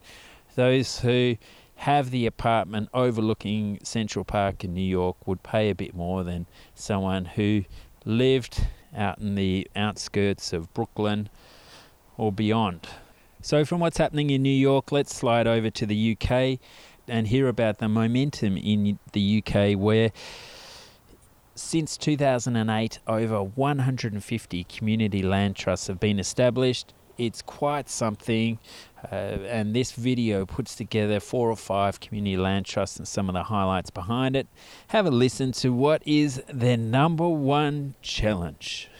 those 0.56 1.00
who 1.00 1.36
have 1.76 2.10
the 2.10 2.26
apartment 2.26 2.88
overlooking 2.92 3.78
Central 3.82 4.24
Park 4.24 4.64
in 4.64 4.74
New 4.74 4.80
York 4.80 5.26
would 5.26 5.42
pay 5.42 5.70
a 5.70 5.74
bit 5.74 5.94
more 5.94 6.22
than 6.22 6.46
someone 6.74 7.24
who 7.24 7.64
lived 8.04 8.66
out 8.96 9.18
in 9.18 9.34
the 9.34 9.66
outskirts 9.74 10.52
of 10.52 10.72
Brooklyn 10.74 11.28
or 12.16 12.30
beyond. 12.30 12.86
So, 13.42 13.64
from 13.64 13.80
what's 13.80 13.98
happening 13.98 14.30
in 14.30 14.42
New 14.42 14.48
York, 14.48 14.92
let's 14.92 15.14
slide 15.14 15.46
over 15.46 15.68
to 15.70 15.86
the 15.86 16.16
UK 16.16 16.58
and 17.06 17.26
hear 17.26 17.48
about 17.48 17.78
the 17.78 17.88
momentum 17.88 18.56
in 18.56 18.98
the 19.12 19.42
UK 19.44 19.78
where 19.78 20.12
since 21.54 21.96
2008 21.96 22.98
over 23.06 23.42
150 23.42 24.64
community 24.64 25.22
land 25.22 25.56
trusts 25.56 25.86
have 25.86 26.00
been 26.00 26.18
established. 26.18 26.92
It's 27.16 27.42
quite 27.42 27.88
something. 27.88 28.58
Uh, 29.04 29.14
and 29.46 29.74
this 29.74 29.92
video 29.92 30.46
puts 30.46 30.74
together 30.74 31.20
four 31.20 31.50
or 31.50 31.56
five 31.56 32.00
community 32.00 32.36
land 32.36 32.66
trusts 32.66 32.96
and 32.96 33.06
some 33.06 33.28
of 33.28 33.34
the 33.34 33.44
highlights 33.44 33.90
behind 33.90 34.34
it. 34.34 34.48
Have 34.88 35.06
a 35.06 35.10
listen 35.10 35.52
to 35.52 35.72
what 35.72 36.02
is 36.04 36.42
their 36.48 36.76
number 36.76 37.28
one 37.28 37.94
challenge. 38.02 38.90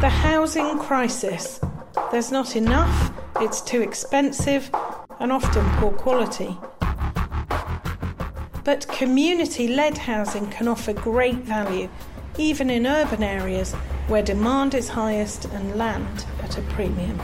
The 0.00 0.10
housing 0.10 0.78
crisis. 0.78 1.60
There's 2.12 2.30
not 2.30 2.56
enough, 2.56 3.12
it's 3.40 3.60
too 3.60 3.82
expensive, 3.82 4.70
and 5.18 5.32
often 5.32 5.64
poor 5.78 5.90
quality. 5.92 6.56
But 8.66 8.88
community 8.88 9.68
led 9.68 9.96
housing 9.96 10.50
can 10.50 10.66
offer 10.66 10.92
great 10.92 11.36
value, 11.36 11.88
even 12.36 12.68
in 12.68 12.84
urban 12.84 13.22
areas 13.22 13.72
where 14.08 14.24
demand 14.24 14.74
is 14.74 14.88
highest 14.88 15.44
and 15.44 15.76
land 15.76 16.26
at 16.42 16.58
a 16.58 16.62
premium. 16.62 17.22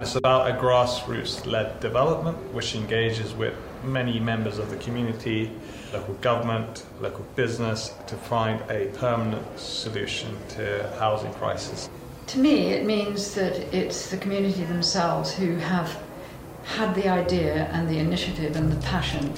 It's 0.00 0.16
about 0.16 0.50
a 0.50 0.54
grassroots 0.54 1.44
led 1.44 1.80
development 1.80 2.38
which 2.54 2.74
engages 2.74 3.34
with 3.34 3.52
many 3.84 4.18
members 4.18 4.56
of 4.56 4.70
the 4.70 4.76
community, 4.78 5.52
local 5.92 6.14
government, 6.14 6.86
local 6.98 7.26
business 7.36 7.92
to 8.06 8.16
find 8.16 8.58
a 8.70 8.86
permanent 8.96 9.44
solution 9.58 10.34
to 10.56 10.90
housing 10.98 11.34
crisis. 11.34 11.90
To 12.28 12.38
me, 12.38 12.72
it 12.72 12.86
means 12.86 13.34
that 13.34 13.58
it's 13.74 14.10
the 14.10 14.16
community 14.16 14.64
themselves 14.64 15.30
who 15.30 15.56
have 15.56 15.94
had 16.64 16.94
the 16.94 17.08
idea 17.08 17.66
and 17.72 17.88
the 17.88 17.98
initiative 17.98 18.56
and 18.56 18.70
the 18.70 18.80
passion 18.86 19.32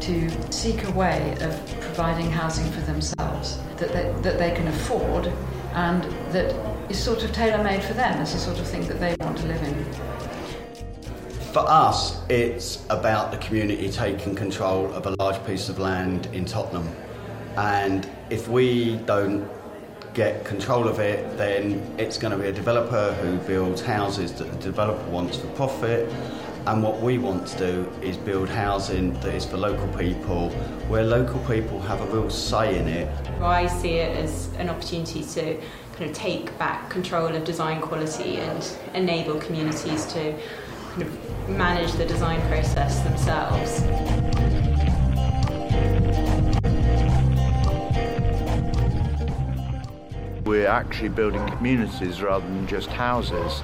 to 0.00 0.52
seek 0.52 0.84
a 0.84 0.90
way 0.92 1.36
of 1.40 1.80
providing 1.80 2.30
housing 2.30 2.70
for 2.72 2.80
themselves 2.82 3.58
that 3.76 3.92
they, 3.92 4.12
that 4.22 4.38
they 4.38 4.50
can 4.52 4.68
afford 4.68 5.26
and 5.74 6.04
that 6.32 6.54
is 6.90 6.98
sort 7.02 7.22
of 7.22 7.32
tailor 7.32 7.62
made 7.62 7.82
for 7.82 7.94
them. 7.94 8.20
It's 8.20 8.32
the 8.32 8.38
sort 8.38 8.58
of 8.58 8.66
thing 8.66 8.86
that 8.88 8.98
they 8.98 9.14
want 9.20 9.38
to 9.38 9.46
live 9.46 9.62
in. 9.62 9.84
For 11.52 11.60
us, 11.60 12.20
it's 12.28 12.84
about 12.90 13.30
the 13.30 13.38
community 13.38 13.90
taking 13.90 14.34
control 14.34 14.92
of 14.92 15.06
a 15.06 15.16
large 15.18 15.44
piece 15.46 15.68
of 15.68 15.78
land 15.78 16.26
in 16.32 16.44
Tottenham. 16.44 16.88
And 17.56 18.08
if 18.30 18.48
we 18.48 18.96
don't 18.98 19.48
get 20.14 20.44
control 20.44 20.88
of 20.88 20.98
it, 20.98 21.36
then 21.36 21.94
it's 21.98 22.18
going 22.18 22.32
to 22.32 22.38
be 22.38 22.48
a 22.48 22.52
developer 22.52 23.12
who 23.14 23.36
builds 23.46 23.80
houses 23.80 24.32
that 24.34 24.50
the 24.50 24.58
developer 24.58 25.08
wants 25.10 25.38
for 25.38 25.48
profit. 25.48 26.12
And 26.66 26.82
what 26.82 27.00
we 27.00 27.16
want 27.16 27.46
to 27.48 27.58
do 27.58 27.92
is 28.02 28.18
build 28.18 28.50
housing 28.50 29.14
that 29.20 29.34
is 29.34 29.46
for 29.46 29.56
local 29.56 29.88
people, 29.98 30.50
where 30.88 31.02
local 31.02 31.40
people 31.40 31.80
have 31.80 32.02
a 32.02 32.06
real 32.06 32.28
say 32.28 32.78
in 32.78 32.86
it. 32.86 33.08
I 33.40 33.66
see 33.66 33.94
it 33.94 34.16
as 34.18 34.50
an 34.58 34.68
opportunity 34.68 35.24
to 35.24 35.56
kind 35.94 36.10
of 36.10 36.12
take 36.12 36.56
back 36.58 36.90
control 36.90 37.28
of 37.28 37.44
design 37.44 37.80
quality 37.80 38.36
and 38.36 38.76
enable 38.94 39.38
communities 39.40 40.04
to 40.12 40.38
kind 40.90 41.02
of 41.02 41.48
manage 41.48 41.92
the 41.92 42.04
design 42.04 42.40
process 42.48 43.00
themselves. 43.00 43.82
We're 50.44 50.66
actually 50.66 51.08
building 51.08 51.46
communities 51.48 52.20
rather 52.20 52.46
than 52.46 52.66
just 52.66 52.88
houses. 52.88 53.62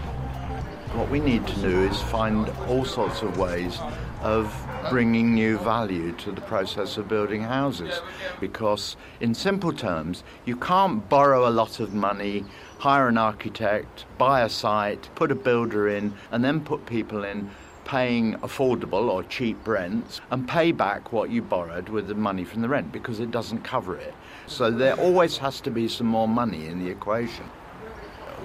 What 0.97 1.11
we 1.11 1.21
need 1.21 1.47
to 1.47 1.61
do 1.61 1.83
is 1.83 2.01
find 2.01 2.49
all 2.69 2.87
sorts 2.87 3.21
of 3.21 3.37
ways 3.37 3.79
of 4.23 4.51
bringing 4.89 5.35
new 5.35 5.59
value 5.59 6.13
to 6.13 6.33
the 6.33 6.41
process 6.41 6.97
of 6.97 7.07
building 7.07 7.43
houses. 7.43 8.01
Because, 8.41 8.97
in 9.21 9.35
simple 9.35 9.75
terms, 9.75 10.25
you 10.47 10.57
can't 10.57 11.07
borrow 11.11 11.47
a 11.47 11.51
lot 11.51 11.81
of 11.81 11.93
money, 11.93 12.47
hire 12.79 13.09
an 13.09 13.19
architect, 13.19 14.07
buy 14.17 14.41
a 14.41 14.49
site, 14.49 15.11
put 15.15 15.31
a 15.31 15.35
builder 15.35 15.87
in, 15.91 16.15
and 16.33 16.43
then 16.43 16.63
put 16.63 16.87
people 16.87 17.25
in 17.25 17.51
paying 17.85 18.33
affordable 18.37 19.11
or 19.11 19.23
cheap 19.25 19.69
rents 19.69 20.23
and 20.31 20.49
pay 20.49 20.73
back 20.73 21.13
what 21.13 21.29
you 21.29 21.43
borrowed 21.43 21.91
with 21.91 22.09
the 22.09 22.15
money 22.15 22.43
from 22.43 22.63
the 22.63 22.69
rent 22.69 22.91
because 22.91 23.21
it 23.21 23.31
doesn't 23.31 23.63
cover 23.63 23.97
it. 23.97 24.15
So 24.47 24.71
there 24.71 24.95
always 24.95 25.37
has 25.39 25.61
to 25.61 25.71
be 25.71 25.89
some 25.89 26.07
more 26.07 26.27
money 26.27 26.67
in 26.67 26.83
the 26.83 26.91
equation. 26.91 27.45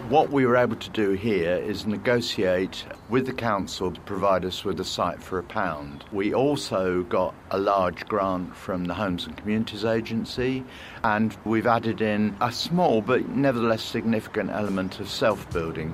What 0.10 0.30
we 0.30 0.46
were 0.46 0.58
able 0.58 0.76
to 0.76 0.90
do 0.90 1.12
here 1.12 1.56
is 1.56 1.86
negotiate 1.86 2.86
with 3.10 3.26
the 3.26 3.34
council 3.34 3.92
to 3.92 4.02
provide 4.02 4.44
us 4.44 4.66
with 4.66 4.80
a 4.80 4.84
site 4.84 5.22
for 5.22 5.40
a 5.40 5.44
pound. 5.44 6.04
We 6.12 6.34
also 6.34 7.04
got 7.04 7.34
a 7.50 7.58
large 7.58 8.06
grant 8.08 8.56
from 8.56 8.86
the 8.86 8.94
Homes 8.94 9.26
and 9.26 9.38
Communities 9.38 9.86
Agency, 9.86 10.66
and 11.04 11.36
we've 11.46 11.68
added 11.68 12.02
in 12.02 12.36
a 12.42 12.52
small 12.52 13.02
but 13.02 13.30
nevertheless 13.30 13.84
significant 13.84 14.50
element 14.50 15.00
of 15.00 15.10
self 15.10 15.50
building. 15.52 15.94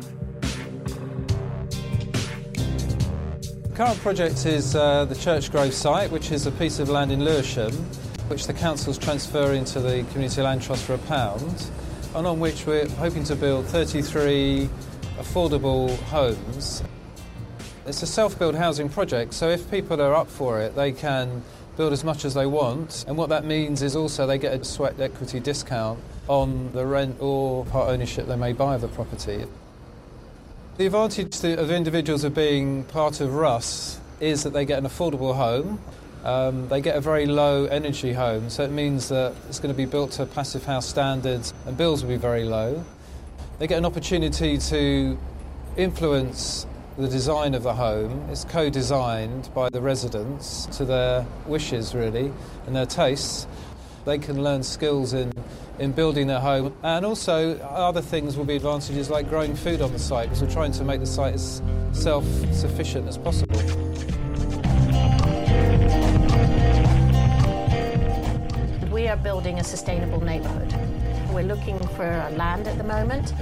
The 3.64 3.74
current 3.76 4.00
project 4.00 4.46
is 4.48 4.76
uh, 4.76 5.06
the 5.06 5.16
Church 5.16 5.52
Grove 5.52 5.74
site, 5.74 6.12
which 6.12 6.32
is 6.32 6.48
a 6.48 6.52
piece 6.52 6.80
of 6.80 6.90
land 6.90 7.12
in 7.12 7.24
Lewisham, 7.24 7.74
which 8.30 8.48
the 8.48 8.54
council's 8.54 8.98
transferring 8.98 9.64
to 9.66 9.80
the 9.80 10.04
Community 10.12 10.42
Land 10.42 10.64
Trust 10.64 10.84
for 10.84 10.96
a 10.96 11.00
pound, 11.00 11.70
and 12.18 12.26
on 12.26 12.40
which 12.40 12.66
we're 12.66 12.90
hoping 12.90 13.24
to 13.24 13.36
build 13.36 13.64
33 13.68 14.68
affordable 15.20 15.96
homes. 16.06 16.82
It's 17.86 18.02
a 18.02 18.08
self-build 18.08 18.56
housing 18.56 18.90
project, 18.90 19.36
so 19.36 19.50
if 19.50 19.70
people 19.70 20.02
are 20.02 20.16
up 20.16 20.28
for 20.28 20.60
it, 20.60 20.76
they 20.76 20.92
can 20.92 21.44
build 21.78 21.94
as 21.94 22.04
much 22.04 22.26
as 22.26 22.34
they 22.34 22.48
want, 22.48 23.06
and 23.08 23.18
what 23.18 23.30
that 23.30 23.46
means 23.46 23.84
is 23.84 23.96
also 23.96 24.26
they 24.26 24.40
get 24.40 24.60
a 24.60 24.64
sweat 24.66 25.00
equity 25.00 25.40
discount 25.40 26.00
on 26.28 26.72
the 26.72 26.88
rent 26.88 27.18
or 27.20 27.66
part 27.66 27.88
ownership 27.90 28.26
they 28.26 28.36
may 28.36 28.52
buy 28.52 28.74
of 28.74 28.82
the 28.82 28.88
property. 28.88 29.46
The 30.78 30.88
advantage 30.88 31.44
of 31.44 31.70
individuals 31.70 32.24
of 32.24 32.34
being 32.34 32.84
part 32.86 33.22
of 33.22 33.36
RUSS 33.36 34.00
is 34.20 34.42
that 34.42 34.54
they 34.54 34.66
get 34.66 34.80
an 34.80 34.86
affordable 34.86 35.36
home. 35.36 35.80
Um, 36.24 36.68
they 36.68 36.82
get 36.82 36.96
a 36.96 37.02
very 37.02 37.26
low 37.26 37.66
energy 37.66 38.14
home, 38.14 38.50
so 38.50 38.64
it 38.64 38.72
means 38.72 39.10
that 39.10 39.34
it's 39.48 39.60
going 39.60 39.74
to 39.74 39.78
be 39.78 39.86
built 39.86 40.12
to 40.14 40.26
passive 40.26 40.66
house 40.66 40.86
standards 40.86 41.54
and 41.66 41.78
bills 41.78 42.04
will 42.04 42.10
be 42.10 42.18
very 42.18 42.44
low. 42.44 42.84
They 43.60 43.68
get 43.68 43.78
an 43.78 43.86
opportunity 43.86 44.58
to 44.58 45.18
influence 45.78 46.68
the 46.98 47.08
design 47.08 47.54
of 47.54 47.64
the 47.64 47.74
home. 47.74 48.28
It's 48.30 48.44
co 48.44 48.70
designed 48.70 49.50
by 49.54 49.70
the 49.70 49.82
residents 49.82 50.66
to 50.78 50.86
their 50.86 51.26
wishes, 51.46 51.94
really, 51.94 52.32
and 52.66 52.76
their 52.76 52.86
tastes. 52.86 53.48
They 54.06 54.18
can 54.18 54.44
learn 54.44 54.64
skills 54.64 55.14
in 55.14 55.32
in 55.80 55.92
building 55.92 56.28
their 56.28 56.40
home. 56.40 56.76
And 56.84 57.06
also, 57.06 57.58
other 57.60 58.02
things 58.02 58.36
will 58.36 58.46
be 58.46 58.56
advantages 58.56 59.10
like 59.10 59.30
growing 59.30 59.56
food 59.56 59.82
on 59.82 59.94
the 59.94 60.00
site, 60.00 60.30
because 60.30 60.42
we're 60.42 60.52
trying 60.52 60.72
to 60.74 60.84
make 60.84 61.00
the 61.00 61.06
site 61.06 61.36
as 61.36 61.62
self 61.92 62.26
sufficient 62.54 63.08
as 63.08 63.18
possible. 63.18 63.57
Building 69.58 69.60
a 69.60 69.64
sustainable 69.64 70.22
neighbourhood. 70.24 70.74
We're 71.34 71.44
looking 71.44 71.80
for 71.96 72.06
land 72.36 72.68
at 72.68 72.78
the 72.78 72.84
moment, 72.84 73.34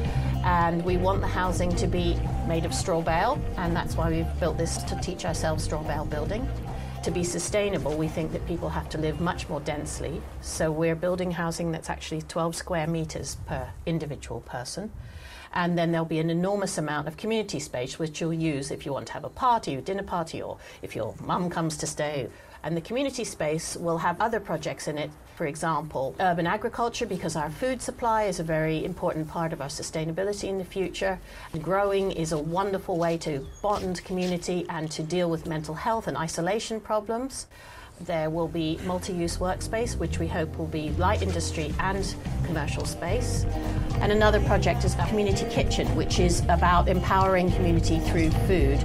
and 0.46 0.84
we 0.86 0.98
want 0.98 1.22
the 1.22 1.28
housing 1.28 1.76
to 1.76 1.88
be 1.88 2.18
made 2.48 2.66
of 2.66 2.74
straw 2.74 3.02
bale, 3.02 3.38
and 3.58 3.76
that's 3.76 3.96
why 3.96 4.10
we've 4.10 4.40
built 4.40 4.58
this 4.58 4.78
to 4.84 4.96
teach 5.02 5.26
ourselves 5.26 5.64
straw 5.64 5.84
bale 5.84 6.06
building 6.06 6.48
to 7.04 7.12
be 7.12 7.24
sustainable, 7.24 7.96
we 7.96 8.08
think 8.08 8.32
that 8.32 8.48
people 8.48 8.68
have 8.68 8.90
to 8.90 8.98
live 8.98 9.22
much 9.22 9.48
more 9.48 9.60
densely. 9.60 10.20
So 10.42 10.72
we're 10.72 10.96
building 10.96 11.30
housing 11.30 11.72
that's 11.72 11.88
actually 11.88 12.24
12 12.24 12.56
square 12.56 12.88
metres 12.88 13.38
per 13.46 13.70
individual 13.86 14.42
person. 14.42 14.92
And 15.54 15.78
then 15.78 15.92
there'll 15.92 16.08
be 16.08 16.18
an 16.18 16.32
enormous 16.32 16.80
amount 16.80 17.08
of 17.08 17.16
community 17.16 17.60
space 17.60 18.00
which 18.00 18.20
you'll 18.20 18.34
use 18.34 18.72
if 18.72 18.88
you 18.88 18.92
want 18.92 19.06
to 19.08 19.14
have 19.14 19.24
a 19.24 19.30
party, 19.30 19.76
a 19.76 19.82
dinner 19.82 20.02
party, 20.02 20.42
or 20.42 20.58
if 20.82 20.96
your 20.96 21.14
mum 21.22 21.52
comes 21.52 21.78
to 21.78 21.86
stay 21.86 22.28
and 22.66 22.76
the 22.76 22.82
community 22.82 23.24
space 23.24 23.78
will 23.78 24.00
have 24.00 24.20
other 24.20 24.40
projects 24.40 24.88
in 24.88 24.98
it, 24.98 25.12
for 25.36 25.46
example, 25.46 26.16
urban 26.20 26.48
agriculture, 26.48 27.06
because 27.06 27.36
our 27.36 27.52
food 27.52 27.80
supply 27.80 28.24
is 28.24 28.40
a 28.40 28.44
very 28.44 28.84
important 28.84 29.28
part 29.28 29.54
of 29.54 29.62
our 29.62 29.68
sustainability 29.68 30.50
in 30.50 30.58
the 30.58 30.66
future. 30.66 31.20
Growing 31.62 32.12
is 32.12 32.32
a 32.32 32.40
wonderful 32.40 32.98
way 32.98 33.20
to 33.20 33.46
bond 33.62 34.04
community 34.04 34.66
and 34.68 34.90
to 34.90 35.04
deal 35.04 35.30
with 35.30 35.46
mental 35.46 35.76
health 35.76 36.08
and 36.08 36.18
isolation 36.18 36.80
problems. 36.80 37.46
There 38.02 38.32
will 38.32 38.48
be 38.48 38.80
multi 38.84 39.14
use 39.14 39.38
workspace, 39.38 39.96
which 39.96 40.18
we 40.18 40.28
hope 40.28 40.58
will 40.58 40.66
be 40.66 40.90
light 40.92 41.22
industry 41.22 41.72
and 41.80 42.16
commercial 42.46 42.86
space. 42.86 43.46
And 44.02 44.12
another 44.12 44.42
project 44.42 44.84
is 44.86 44.96
a 44.96 45.06
community 45.08 45.46
kitchen, 45.52 45.88
which 45.96 46.20
is 46.20 46.42
about 46.50 46.90
empowering 46.90 47.52
community 47.52 48.00
through 48.00 48.32
food. 48.48 48.80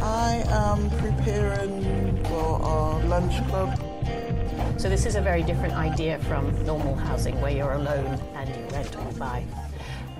I 0.00 0.44
am 0.48 0.90
preparing 0.90 2.07
for 2.38 2.62
our 2.62 3.02
lunch 3.04 3.36
club. 3.48 3.70
So 4.78 4.88
this 4.88 5.06
is 5.06 5.16
a 5.16 5.20
very 5.20 5.42
different 5.42 5.74
idea 5.74 6.20
from 6.20 6.44
normal 6.64 6.94
housing 6.94 7.40
where 7.40 7.50
you're 7.50 7.72
alone 7.72 8.14
and 8.36 8.48
you 8.48 8.62
rent 8.76 8.96
or 8.96 9.12
buy. 9.14 9.44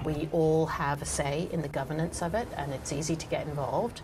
We 0.04 0.28
all 0.32 0.66
have 0.66 1.00
a 1.00 1.04
say 1.04 1.48
in 1.52 1.62
the 1.62 1.68
governance 1.68 2.20
of 2.20 2.34
it 2.34 2.48
and 2.56 2.72
it's 2.72 2.92
easy 2.92 3.14
to 3.14 3.26
get 3.28 3.46
involved. 3.46 4.00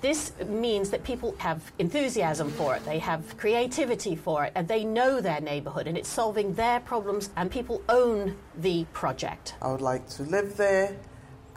This 0.00 0.32
means 0.46 0.90
that 0.90 1.02
people 1.02 1.34
have 1.38 1.72
enthusiasm 1.80 2.48
for 2.50 2.76
it, 2.76 2.84
they 2.84 3.00
have 3.00 3.36
creativity 3.36 4.14
for 4.14 4.44
it, 4.44 4.52
and 4.54 4.68
they 4.68 4.84
know 4.84 5.20
their 5.20 5.40
neighbourhood, 5.40 5.88
and 5.88 5.98
it's 5.98 6.08
solving 6.08 6.54
their 6.54 6.78
problems, 6.78 7.30
and 7.34 7.50
people 7.50 7.82
own 7.88 8.36
the 8.56 8.84
project. 8.92 9.54
I 9.60 9.72
would 9.72 9.80
like 9.80 10.08
to 10.10 10.22
live 10.22 10.56
there, 10.56 10.96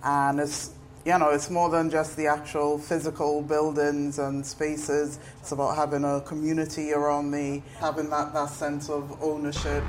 and 0.01 0.39
it's 0.39 0.71
you 1.05 1.17
know, 1.17 1.29
it's 1.29 1.49
more 1.49 1.69
than 1.69 1.89
just 1.89 2.15
the 2.15 2.27
actual 2.27 2.77
physical 2.77 3.41
buildings 3.41 4.19
and 4.19 4.45
spaces. 4.45 5.19
It's 5.39 5.51
about 5.51 5.75
having 5.75 6.03
a 6.03 6.21
community 6.21 6.93
around 6.93 7.31
me, 7.31 7.63
having 7.79 8.09
that, 8.11 8.33
that 8.33 8.49
sense 8.49 8.89
of 8.89 9.21
ownership. 9.21 9.83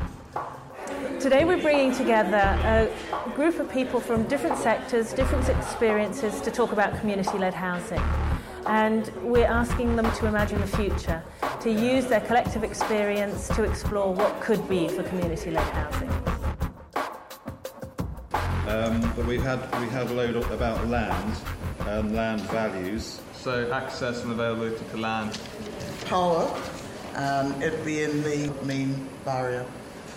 Today 1.21 1.45
we're 1.45 1.61
bringing 1.61 1.93
together 1.93 2.37
a 2.37 3.31
group 3.35 3.61
of 3.61 3.71
people 3.71 4.01
from 4.01 4.25
different 4.25 4.57
sectors, 4.59 5.13
different 5.13 5.49
experiences 5.49 6.41
to 6.41 6.51
talk 6.51 6.73
about 6.73 6.99
community-led 6.99 7.55
housing. 7.55 8.03
And 8.67 9.09
we're 9.23 9.47
asking 9.47 9.97
them 9.97 10.11
to 10.13 10.27
imagine 10.27 10.61
the 10.61 10.67
future, 10.67 11.23
to 11.61 11.71
use 11.71 12.07
their 12.07 12.21
collective 12.21 12.65
experience 12.65 13.49
to 13.49 13.65
explore 13.65 14.15
what 14.15 14.41
could 14.41 14.67
be 14.69 14.89
for 14.89 15.03
community-led 15.03 15.63
housing. 15.63 16.32
Um, 18.73 19.13
but 19.15 19.27
we've 19.27 19.43
had 19.43 19.61
we 19.83 19.89
had 19.89 20.09
a 20.09 20.15
load 20.15 20.37
about 20.51 20.89
land 20.89 21.37
and 21.81 22.15
land 22.15 22.41
values. 22.43 23.21
So 23.35 23.71
access 23.71 24.23
and 24.23 24.33
availability 24.33 24.83
to 24.93 24.97
land. 24.97 25.39
Power, 26.07 26.49
and 27.15 27.63
it 27.63 27.85
being 27.85 28.23
the 28.23 28.51
main 28.65 29.07
barrier. 29.27 29.67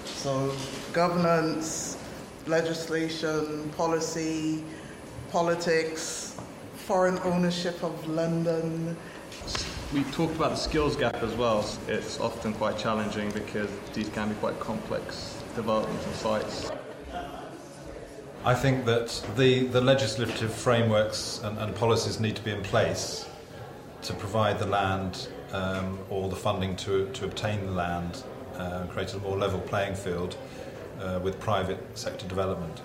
So 0.05 0.55
governance, 0.93 1.97
legislation, 2.47 3.69
policy, 3.75 4.63
politics, 5.31 6.37
foreign 6.75 7.19
ownership 7.19 7.83
of 7.83 8.07
London. 8.07 8.95
We 9.93 10.03
talked 10.13 10.35
about 10.37 10.51
the 10.51 10.55
skills 10.55 10.95
gap 10.95 11.21
as 11.21 11.33
well. 11.33 11.69
It's 11.89 12.21
often 12.21 12.53
quite 12.53 12.77
challenging 12.77 13.31
because 13.31 13.69
these 13.93 14.07
can 14.07 14.29
be 14.29 14.35
quite 14.35 14.57
complex 14.61 15.43
developments 15.55 16.05
and 16.05 16.15
sites. 16.15 16.71
I 18.45 18.53
think 18.53 18.85
that 18.85 19.07
the, 19.35 19.65
the 19.65 19.81
legislative 19.81 20.53
frameworks 20.53 21.41
and, 21.43 21.57
and 21.57 21.75
policies 21.75 22.19
need 22.19 22.35
to 22.35 22.43
be 22.43 22.51
in 22.51 22.61
place 22.61 23.27
to 24.03 24.13
provide 24.13 24.59
the 24.59 24.67
land 24.67 25.29
um, 25.51 25.97
or 26.11 26.29
the 26.29 26.35
funding 26.35 26.75
to, 26.75 27.09
to 27.13 27.25
obtain 27.25 27.65
the 27.65 27.71
land 27.71 28.21
uh, 28.53 28.81
and 28.81 28.89
create 28.91 29.11
a 29.15 29.17
more 29.17 29.35
level 29.35 29.59
playing 29.61 29.95
field 29.95 30.37
uh, 30.99 31.19
with 31.23 31.39
private 31.39 31.79
sector 31.97 32.27
development. 32.27 32.83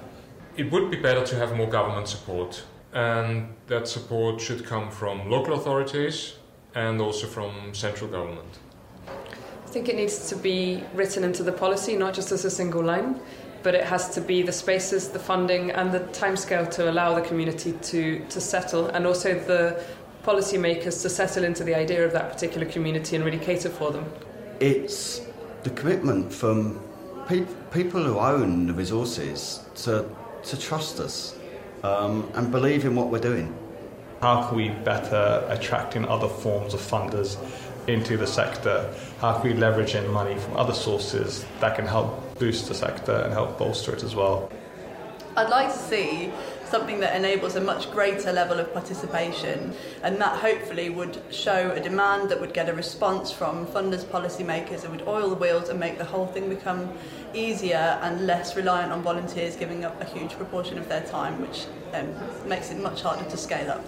It 0.57 0.73
would 0.73 0.91
be 0.91 0.97
better 0.97 1.27
to 1.27 1.37
have 1.37 1.55
more 1.55 1.69
government 1.69 2.09
support, 2.09 2.65
and 2.95 3.55
that 3.67 3.87
support 3.87 4.41
should 4.41 4.65
come 4.65 4.91
from 4.91 5.29
local 5.29 5.53
authorities 5.53 6.37
and 6.75 7.03
also 7.03 7.27
from 7.27 7.75
central 7.75 8.09
government. 8.09 8.61
I 9.07 9.69
think 9.69 9.91
it 9.91 9.97
needs 9.97 10.27
to 10.31 10.37
be 10.37 10.83
written 10.95 11.23
into 11.23 11.43
the 11.43 11.53
policy, 11.53 11.97
not 11.97 12.15
just 12.15 12.33
as 12.33 12.47
a 12.47 12.51
single 12.51 12.83
line 12.83 13.21
but 13.63 13.75
it 13.75 13.85
has 13.85 14.09
to 14.11 14.21
be 14.21 14.43
the 14.43 14.53
spaces, 14.53 15.09
the 15.09 15.19
funding, 15.19 15.71
and 15.71 15.93
the 15.93 16.01
timescale 16.01 16.71
to 16.73 16.91
allow 16.91 17.15
the 17.15 17.21
community 17.21 17.73
to, 17.83 18.25
to 18.29 18.41
settle, 18.41 18.87
and 18.89 19.07
also 19.07 19.35
the 19.35 19.83
policymakers 20.25 21.03
to 21.03 21.09
settle 21.09 21.45
into 21.45 21.65
the 21.65 21.75
idea 21.75 22.05
of 22.05 22.13
that 22.13 22.31
particular 22.33 22.67
community 22.67 23.17
and 23.17 23.25
really 23.25 23.39
cater 23.39 23.71
for 23.71 23.91
them. 23.91 24.05
It's 24.61 25.23
the 25.63 25.71
commitment 25.71 26.33
from 26.33 26.81
pe- 27.27 27.47
people 27.73 28.03
who 28.03 28.19
own 28.19 28.67
the 28.67 28.75
resources 28.75 29.65
to, 29.77 30.09
to 30.45 30.59
trust 30.59 31.01
us 31.01 31.39
um, 31.83 32.31
and 32.35 32.51
believe 32.51 32.85
in 32.85 32.95
what 32.95 33.09
we're 33.09 33.19
doing. 33.19 33.55
How 34.21 34.47
can 34.47 34.57
we 34.57 34.69
better 34.69 35.47
attract 35.49 35.97
in 35.97 36.05
other 36.05 36.29
forms 36.29 36.75
of 36.75 36.81
funders 36.81 37.39
into 37.89 38.19
the 38.19 38.27
sector? 38.27 38.95
How 39.19 39.39
can 39.39 39.51
we 39.51 39.57
leverage 39.57 39.95
in 39.95 40.07
money 40.11 40.39
from 40.39 40.57
other 40.59 40.75
sources 40.75 41.45
that 41.61 41.77
can 41.77 41.87
help 41.87 42.30
boost 42.41 42.67
the 42.67 42.75
sector 42.75 43.13
and 43.13 43.33
help 43.33 43.57
bolster 43.59 43.95
it 43.95 44.03
as 44.03 44.17
well? 44.17 44.51
I'd 45.37 45.49
like 45.49 45.69
to 45.73 45.79
see 45.79 46.33
something 46.65 46.99
that 47.01 47.15
enables 47.15 47.55
a 47.55 47.61
much 47.61 47.91
greater 47.93 48.33
level 48.33 48.59
of 48.59 48.73
participation 48.73 49.73
and 50.03 50.21
that 50.21 50.39
hopefully 50.41 50.91
would 50.91 51.23
show 51.31 51.71
a 51.71 51.81
demand 51.81 52.31
that 52.31 52.41
would 52.41 52.53
get 52.53 52.69
a 52.69 52.73
response 52.73 53.31
from 53.31 53.67
funders, 53.67 54.05
policymakers 54.05 54.83
and 54.85 54.91
would 54.91 55.07
oil 55.07 55.29
the 55.29 55.37
wheels 55.37 55.69
and 55.69 55.79
make 55.79 55.99
the 55.99 56.05
whole 56.05 56.27
thing 56.27 56.49
become 56.49 56.93
easier 57.35 57.99
and 58.03 58.27
less 58.27 58.57
reliant 58.57 58.91
on 58.91 59.03
volunteers 59.03 59.55
giving 59.55 59.85
up 59.85 60.01
a 60.01 60.05
huge 60.05 60.33
proportion 60.33 60.79
of 60.79 60.89
their 60.89 61.03
time 61.03 61.41
which 61.41 61.67
um, 61.95 62.13
makes 62.49 62.71
it 62.71 62.79
much 62.79 63.03
harder 63.03 63.29
to 63.29 63.37
scale 63.37 63.71
up 63.71 63.85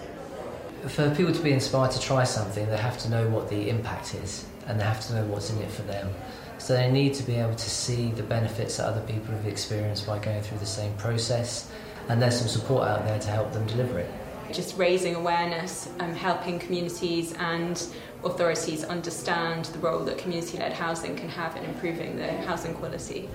for 0.89 1.13
people 1.15 1.33
to 1.33 1.41
be 1.41 1.51
inspired 1.51 1.91
to 1.91 1.99
try 1.99 2.23
something, 2.23 2.67
they 2.69 2.77
have 2.77 2.97
to 2.99 3.09
know 3.09 3.27
what 3.29 3.49
the 3.49 3.69
impact 3.69 4.15
is 4.15 4.45
and 4.67 4.79
they 4.79 4.83
have 4.83 5.05
to 5.07 5.13
know 5.15 5.25
what's 5.25 5.49
in 5.49 5.61
it 5.61 5.71
for 5.71 5.83
them. 5.83 6.13
So 6.57 6.73
they 6.73 6.91
need 6.91 7.13
to 7.15 7.23
be 7.23 7.35
able 7.35 7.55
to 7.55 7.69
see 7.69 8.11
the 8.11 8.23
benefits 8.23 8.77
that 8.77 8.85
other 8.85 9.01
people 9.01 9.33
have 9.33 9.45
experienced 9.45 10.07
by 10.07 10.19
going 10.19 10.41
through 10.41 10.59
the 10.59 10.65
same 10.65 10.93
process, 10.95 11.69
and 12.09 12.21
there's 12.21 12.37
some 12.37 12.47
support 12.47 12.87
out 12.87 13.05
there 13.05 13.19
to 13.19 13.29
help 13.29 13.51
them 13.53 13.65
deliver 13.67 13.99
it. 13.99 14.11
Just 14.51 14.77
raising 14.77 15.15
awareness, 15.15 15.89
um, 15.99 16.13
helping 16.13 16.59
communities 16.59 17.33
and 17.39 17.85
authorities 18.23 18.83
understand 18.83 19.65
the 19.65 19.79
role 19.79 20.03
that 20.05 20.17
community 20.17 20.57
led 20.57 20.73
housing 20.73 21.15
can 21.15 21.29
have 21.29 21.55
in 21.55 21.63
improving 21.65 22.17
the 22.17 22.31
housing 22.43 22.73
quality. 22.75 23.29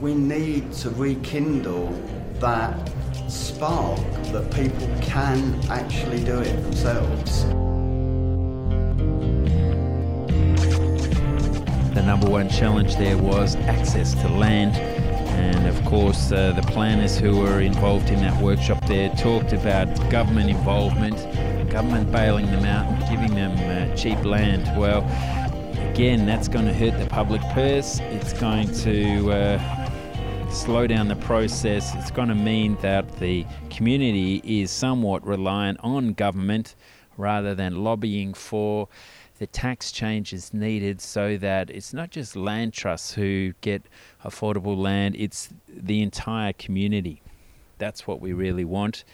We 0.00 0.14
need 0.14 0.72
to 0.74 0.90
rekindle 0.90 1.90
that 2.40 2.92
spark 3.28 3.98
that 4.32 4.50
people 4.54 4.88
can 5.00 5.60
actually 5.70 6.22
do 6.24 6.40
it 6.40 6.62
themselves. 6.62 7.44
The 11.94 12.02
number 12.02 12.28
one 12.28 12.48
challenge 12.48 12.96
there 12.96 13.16
was 13.16 13.54
access 13.54 14.14
to 14.14 14.28
land. 14.28 14.74
And 14.74 15.68
of 15.68 15.84
course, 15.84 16.32
uh, 16.32 16.50
the 16.52 16.62
planners 16.62 17.16
who 17.16 17.38
were 17.38 17.60
involved 17.60 18.10
in 18.10 18.20
that 18.20 18.40
workshop 18.42 18.84
there 18.86 19.10
talked 19.10 19.52
about 19.52 19.86
government 20.10 20.50
involvement, 20.50 21.16
government 21.70 22.10
bailing 22.10 22.46
them 22.46 22.64
out 22.64 22.86
and 22.92 23.00
giving 23.08 23.34
them 23.36 23.52
uh, 23.52 23.94
cheap 23.94 24.22
land. 24.24 24.64
Well, 24.76 25.02
again, 25.90 26.26
that's 26.26 26.48
going 26.48 26.66
to 26.66 26.74
hurt 26.74 26.98
the 26.98 27.06
public 27.06 27.40
purse. 27.52 28.00
It's 28.00 28.32
going 28.32 28.72
to 28.78 29.30
uh, 29.30 30.50
slow 30.50 30.88
down 30.88 31.06
the 31.06 31.16
process. 31.16 31.94
It's 31.94 32.10
going 32.10 32.28
to 32.28 32.34
mean 32.34 32.76
that 32.82 33.20
the 33.20 33.46
community 33.70 34.42
is 34.44 34.72
somewhat 34.72 35.24
reliant 35.24 35.78
on 35.82 36.14
government 36.14 36.74
rather 37.16 37.54
than 37.54 37.84
lobbying 37.84 38.34
for 38.34 38.88
the 39.38 39.46
tax 39.46 39.90
changes 39.90 40.54
needed 40.54 41.00
so 41.00 41.36
that 41.38 41.70
it's 41.70 41.92
not 41.92 42.10
just 42.10 42.36
land 42.36 42.72
trusts 42.72 43.14
who 43.14 43.52
get 43.60 43.82
affordable 44.24 44.76
land, 44.76 45.16
it's 45.18 45.50
the 45.68 46.02
entire 46.02 46.52
community. 46.52 47.22
That's 47.78 48.06
what 48.06 48.20
we 48.20 48.32
really 48.32 48.64
want. 48.64 49.04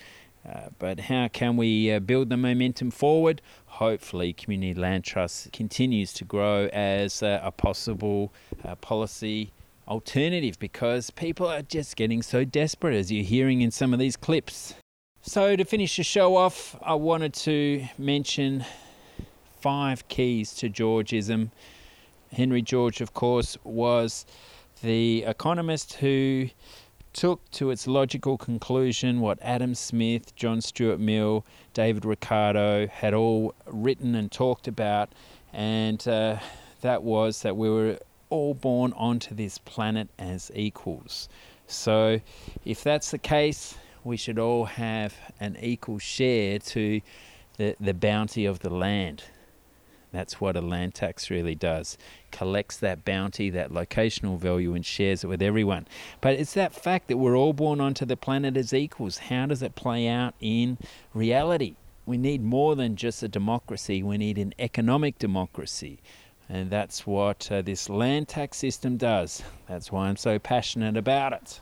Uh, 0.48 0.68
but 0.78 1.00
how 1.00 1.28
can 1.28 1.56
we 1.56 1.92
uh, 1.92 2.00
build 2.00 2.30
the 2.30 2.36
momentum 2.36 2.90
forward? 2.90 3.42
Hopefully, 3.66 4.32
Community 4.32 4.78
Land 4.78 5.04
Trust 5.04 5.52
continues 5.52 6.12
to 6.14 6.24
grow 6.24 6.66
as 6.72 7.22
uh, 7.22 7.40
a 7.42 7.50
possible 7.50 8.32
uh, 8.64 8.74
policy 8.76 9.52
alternative 9.86 10.58
because 10.58 11.10
people 11.10 11.46
are 11.46 11.62
just 11.62 11.96
getting 11.96 12.22
so 12.22 12.44
desperate, 12.44 12.94
as 12.94 13.12
you're 13.12 13.24
hearing 13.24 13.60
in 13.60 13.70
some 13.70 13.92
of 13.92 13.98
these 13.98 14.16
clips. 14.16 14.74
So, 15.20 15.56
to 15.56 15.64
finish 15.64 15.96
the 15.96 16.04
show 16.04 16.36
off, 16.36 16.74
I 16.82 16.94
wanted 16.94 17.34
to 17.34 17.86
mention 17.98 18.64
five 19.60 20.06
keys 20.08 20.54
to 20.54 20.68
Georgism. 20.68 21.50
Henry 22.32 22.62
George, 22.62 23.00
of 23.00 23.12
course, 23.14 23.58
was 23.64 24.24
the 24.82 25.24
economist 25.24 25.94
who 25.94 26.48
took 27.12 27.50
to 27.50 27.70
its 27.70 27.86
logical 27.86 28.38
conclusion 28.38 29.20
what 29.20 29.38
Adam 29.42 29.74
Smith, 29.74 30.34
John 30.36 30.60
Stuart 30.60 31.00
Mill, 31.00 31.44
David 31.74 32.04
Ricardo 32.04 32.86
had 32.86 33.14
all 33.14 33.54
written 33.66 34.14
and 34.14 34.30
talked 34.30 34.68
about, 34.68 35.10
and 35.52 36.06
uh, 36.06 36.38
that 36.82 37.02
was 37.02 37.42
that 37.42 37.56
we 37.56 37.68
were 37.68 37.98
all 38.30 38.54
born 38.54 38.92
onto 38.94 39.34
this 39.34 39.58
planet 39.58 40.08
as 40.18 40.50
equals. 40.54 41.28
So, 41.66 42.20
if 42.64 42.82
that's 42.82 43.10
the 43.10 43.18
case, 43.18 43.76
we 44.04 44.16
should 44.16 44.38
all 44.38 44.64
have 44.64 45.14
an 45.40 45.56
equal 45.60 45.98
share 45.98 46.58
to 46.58 47.00
the, 47.56 47.76
the 47.80 47.94
bounty 47.94 48.46
of 48.46 48.60
the 48.60 48.70
land. 48.70 49.24
That's 50.12 50.40
what 50.40 50.56
a 50.56 50.60
land 50.60 50.94
tax 50.94 51.30
really 51.30 51.54
does. 51.54 51.96
Collects 52.32 52.76
that 52.78 53.04
bounty, 53.04 53.48
that 53.50 53.70
locational 53.70 54.38
value, 54.38 54.74
and 54.74 54.84
shares 54.84 55.22
it 55.22 55.28
with 55.28 55.42
everyone. 55.42 55.86
But 56.20 56.34
it's 56.34 56.54
that 56.54 56.74
fact 56.74 57.08
that 57.08 57.18
we're 57.18 57.36
all 57.36 57.52
born 57.52 57.80
onto 57.80 58.04
the 58.04 58.16
planet 58.16 58.56
as 58.56 58.74
equals. 58.74 59.18
How 59.18 59.46
does 59.46 59.62
it 59.62 59.74
play 59.76 60.08
out 60.08 60.34
in 60.40 60.78
reality? 61.14 61.76
We 62.06 62.18
need 62.18 62.42
more 62.42 62.74
than 62.74 62.96
just 62.96 63.22
a 63.22 63.28
democracy, 63.28 64.02
we 64.02 64.18
need 64.18 64.38
an 64.38 64.52
economic 64.58 65.18
democracy. 65.18 66.00
And 66.48 66.68
that's 66.68 67.06
what 67.06 67.48
uh, 67.52 67.62
this 67.62 67.88
land 67.88 68.26
tax 68.26 68.56
system 68.56 68.96
does. 68.96 69.42
That's 69.68 69.92
why 69.92 70.08
I'm 70.08 70.16
so 70.16 70.40
passionate 70.40 70.96
about 70.96 71.32
it. 71.32 71.60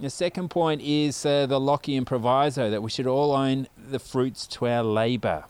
The 0.00 0.10
second 0.10 0.48
point 0.48 0.82
is 0.82 1.24
uh, 1.24 1.46
the 1.46 1.60
Lockean 1.60 2.04
proviso 2.04 2.70
that 2.70 2.82
we 2.82 2.90
should 2.90 3.06
all 3.06 3.32
own 3.32 3.68
the 3.76 4.00
fruits 4.00 4.46
to 4.48 4.66
our 4.66 4.82
labour. 4.82 5.44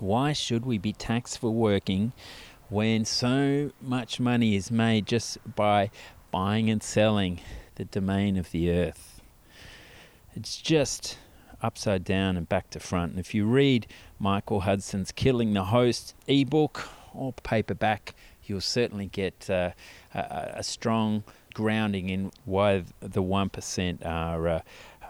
Why 0.00 0.34
should 0.34 0.66
we 0.66 0.76
be 0.76 0.92
taxed 0.92 1.38
for 1.38 1.50
working 1.50 2.12
when 2.68 3.04
so 3.06 3.70
much 3.80 4.20
money 4.20 4.54
is 4.54 4.70
made 4.70 5.06
just 5.06 5.38
by 5.54 5.90
buying 6.30 6.68
and 6.68 6.82
selling 6.82 7.40
the 7.76 7.86
domain 7.86 8.36
of 8.36 8.50
the 8.50 8.70
earth? 8.70 9.22
It's 10.34 10.58
just 10.58 11.18
upside 11.62 12.04
down 12.04 12.36
and 12.36 12.46
back 12.46 12.68
to 12.70 12.80
front. 12.80 13.12
And 13.12 13.20
if 13.20 13.34
you 13.34 13.46
read 13.46 13.86
Michael 14.18 14.60
Hudson's 14.60 15.12
Killing 15.12 15.54
the 15.54 15.64
Host 15.64 16.14
ebook 16.26 16.88
or 17.14 17.32
paperback, 17.32 18.14
you'll 18.44 18.60
certainly 18.60 19.06
get 19.06 19.48
uh, 19.48 19.70
a, 20.14 20.52
a, 20.56 20.62
strong 20.62 21.24
grounding 21.54 22.10
in 22.10 22.30
why 22.44 22.84
the 23.00 23.22
1% 23.22 24.04
are, 24.04 24.48
uh, 24.48 24.60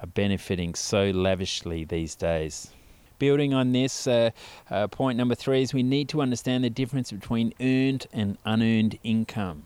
are 0.00 0.06
benefiting 0.06 0.76
so 0.76 1.10
lavishly 1.10 1.84
these 1.84 2.14
days. 2.14 2.70
Building 3.18 3.54
on 3.54 3.72
this, 3.72 4.06
uh, 4.06 4.30
uh, 4.70 4.88
point 4.88 5.16
number 5.16 5.34
three 5.34 5.62
is 5.62 5.72
we 5.72 5.82
need 5.82 6.08
to 6.10 6.20
understand 6.20 6.64
the 6.64 6.70
difference 6.70 7.10
between 7.10 7.54
earned 7.60 8.06
and 8.12 8.36
unearned 8.44 8.98
income. 9.02 9.64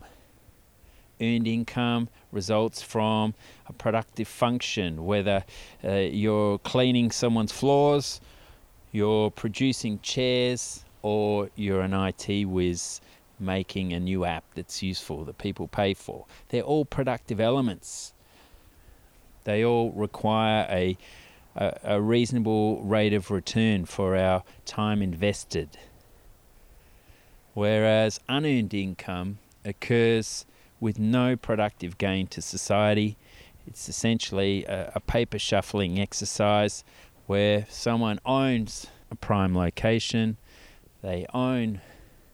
Earned 1.21 1.47
income 1.47 2.09
results 2.33 2.81
from 2.81 3.35
a 3.67 3.73
productive 3.73 4.29
function, 4.29 5.05
whether 5.05 5.45
uh, 5.85 5.91
you're 5.95 6.59
cleaning 6.59 7.11
someone's 7.11 7.53
floors, 7.53 8.21
you're 8.93 9.31
producing 9.31 9.99
chairs, 10.01 10.85
or 11.03 11.51
you're 11.57 11.81
an 11.81 11.95
IT 11.95 12.45
whiz 12.47 13.01
making 13.39 13.93
a 13.93 14.01
new 14.01 14.25
app 14.25 14.45
that's 14.55 14.83
useful 14.83 15.25
that 15.25 15.39
people 15.39 15.67
pay 15.67 15.95
for. 15.95 16.27
They're 16.51 16.63
all 16.63 16.85
productive 16.85 17.41
elements. 17.41 18.13
They 19.45 19.65
all 19.65 19.91
require 19.93 20.67
a 20.69 20.97
a, 21.61 21.79
a 21.85 22.01
reasonable 22.01 22.83
rate 22.83 23.13
of 23.13 23.31
return 23.31 23.85
for 23.85 24.17
our 24.17 24.43
time 24.65 25.03
invested. 25.03 25.77
Whereas 27.55 28.19
unearned 28.29 28.73
income 28.75 29.39
occurs 29.65 30.47
with 30.81 30.99
no 30.99 31.37
productive 31.37 31.99
gain 31.99 32.27
to 32.29 32.41
society. 32.41 33.19
It's 33.67 33.89
essentially 33.89 34.65
a, 34.65 34.93
a, 34.95 35.01
paper 35.01 35.39
shuffling 35.39 36.01
exercise 36.01 36.83
where 37.27 37.67
someone 37.69 38.19
owns 38.25 38.87
a 39.11 39.15
prime 39.15 39.55
location, 39.55 40.39
they 41.03 41.27
own 41.35 41.83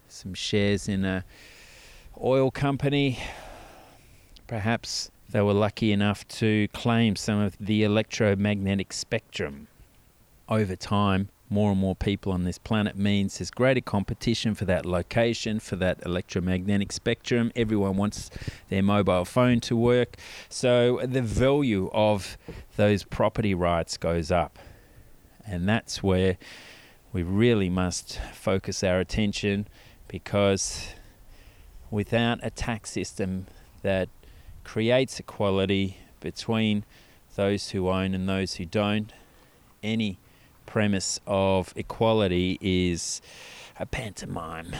some 0.08 0.32
shares 0.32 0.88
in 0.88 1.04
a 1.04 1.24
oil 2.22 2.52
company, 2.52 3.18
perhaps 4.46 5.10
they 5.30 5.40
were 5.40 5.52
lucky 5.52 5.92
enough 5.92 6.26
to 6.28 6.68
claim 6.68 7.16
some 7.16 7.40
of 7.40 7.56
the 7.58 7.82
electromagnetic 7.82 8.92
spectrum. 8.92 9.68
Over 10.48 10.76
time, 10.76 11.28
more 11.48 11.70
and 11.70 11.80
more 11.80 11.94
people 11.94 12.32
on 12.32 12.44
this 12.44 12.58
planet 12.58 12.96
means 12.96 13.38
there's 13.38 13.50
greater 13.50 13.80
competition 13.80 14.54
for 14.54 14.64
that 14.64 14.84
location, 14.84 15.60
for 15.60 15.76
that 15.76 16.04
electromagnetic 16.04 16.92
spectrum. 16.92 17.52
Everyone 17.54 17.96
wants 17.96 18.30
their 18.68 18.82
mobile 18.82 19.24
phone 19.24 19.60
to 19.60 19.76
work. 19.76 20.16
So 20.48 21.00
the 21.04 21.22
value 21.22 21.90
of 21.92 22.36
those 22.76 23.04
property 23.04 23.54
rights 23.54 23.96
goes 23.96 24.30
up. 24.30 24.58
And 25.46 25.68
that's 25.68 26.02
where 26.02 26.36
we 27.12 27.22
really 27.22 27.70
must 27.70 28.20
focus 28.34 28.82
our 28.82 28.98
attention 28.98 29.68
because 30.08 30.88
without 31.90 32.40
a 32.42 32.50
tax 32.50 32.90
system 32.90 33.46
that 33.82 34.08
creates 34.66 35.20
equality 35.20 35.96
between 36.18 36.84
those 37.36 37.70
who 37.70 37.88
own 37.88 38.14
and 38.14 38.28
those 38.28 38.54
who 38.54 38.64
don't. 38.64 39.12
Any 39.80 40.18
premise 40.66 41.20
of 41.24 41.72
equality 41.76 42.58
is 42.60 43.22
a 43.78 43.86
pantomime. 43.86 44.74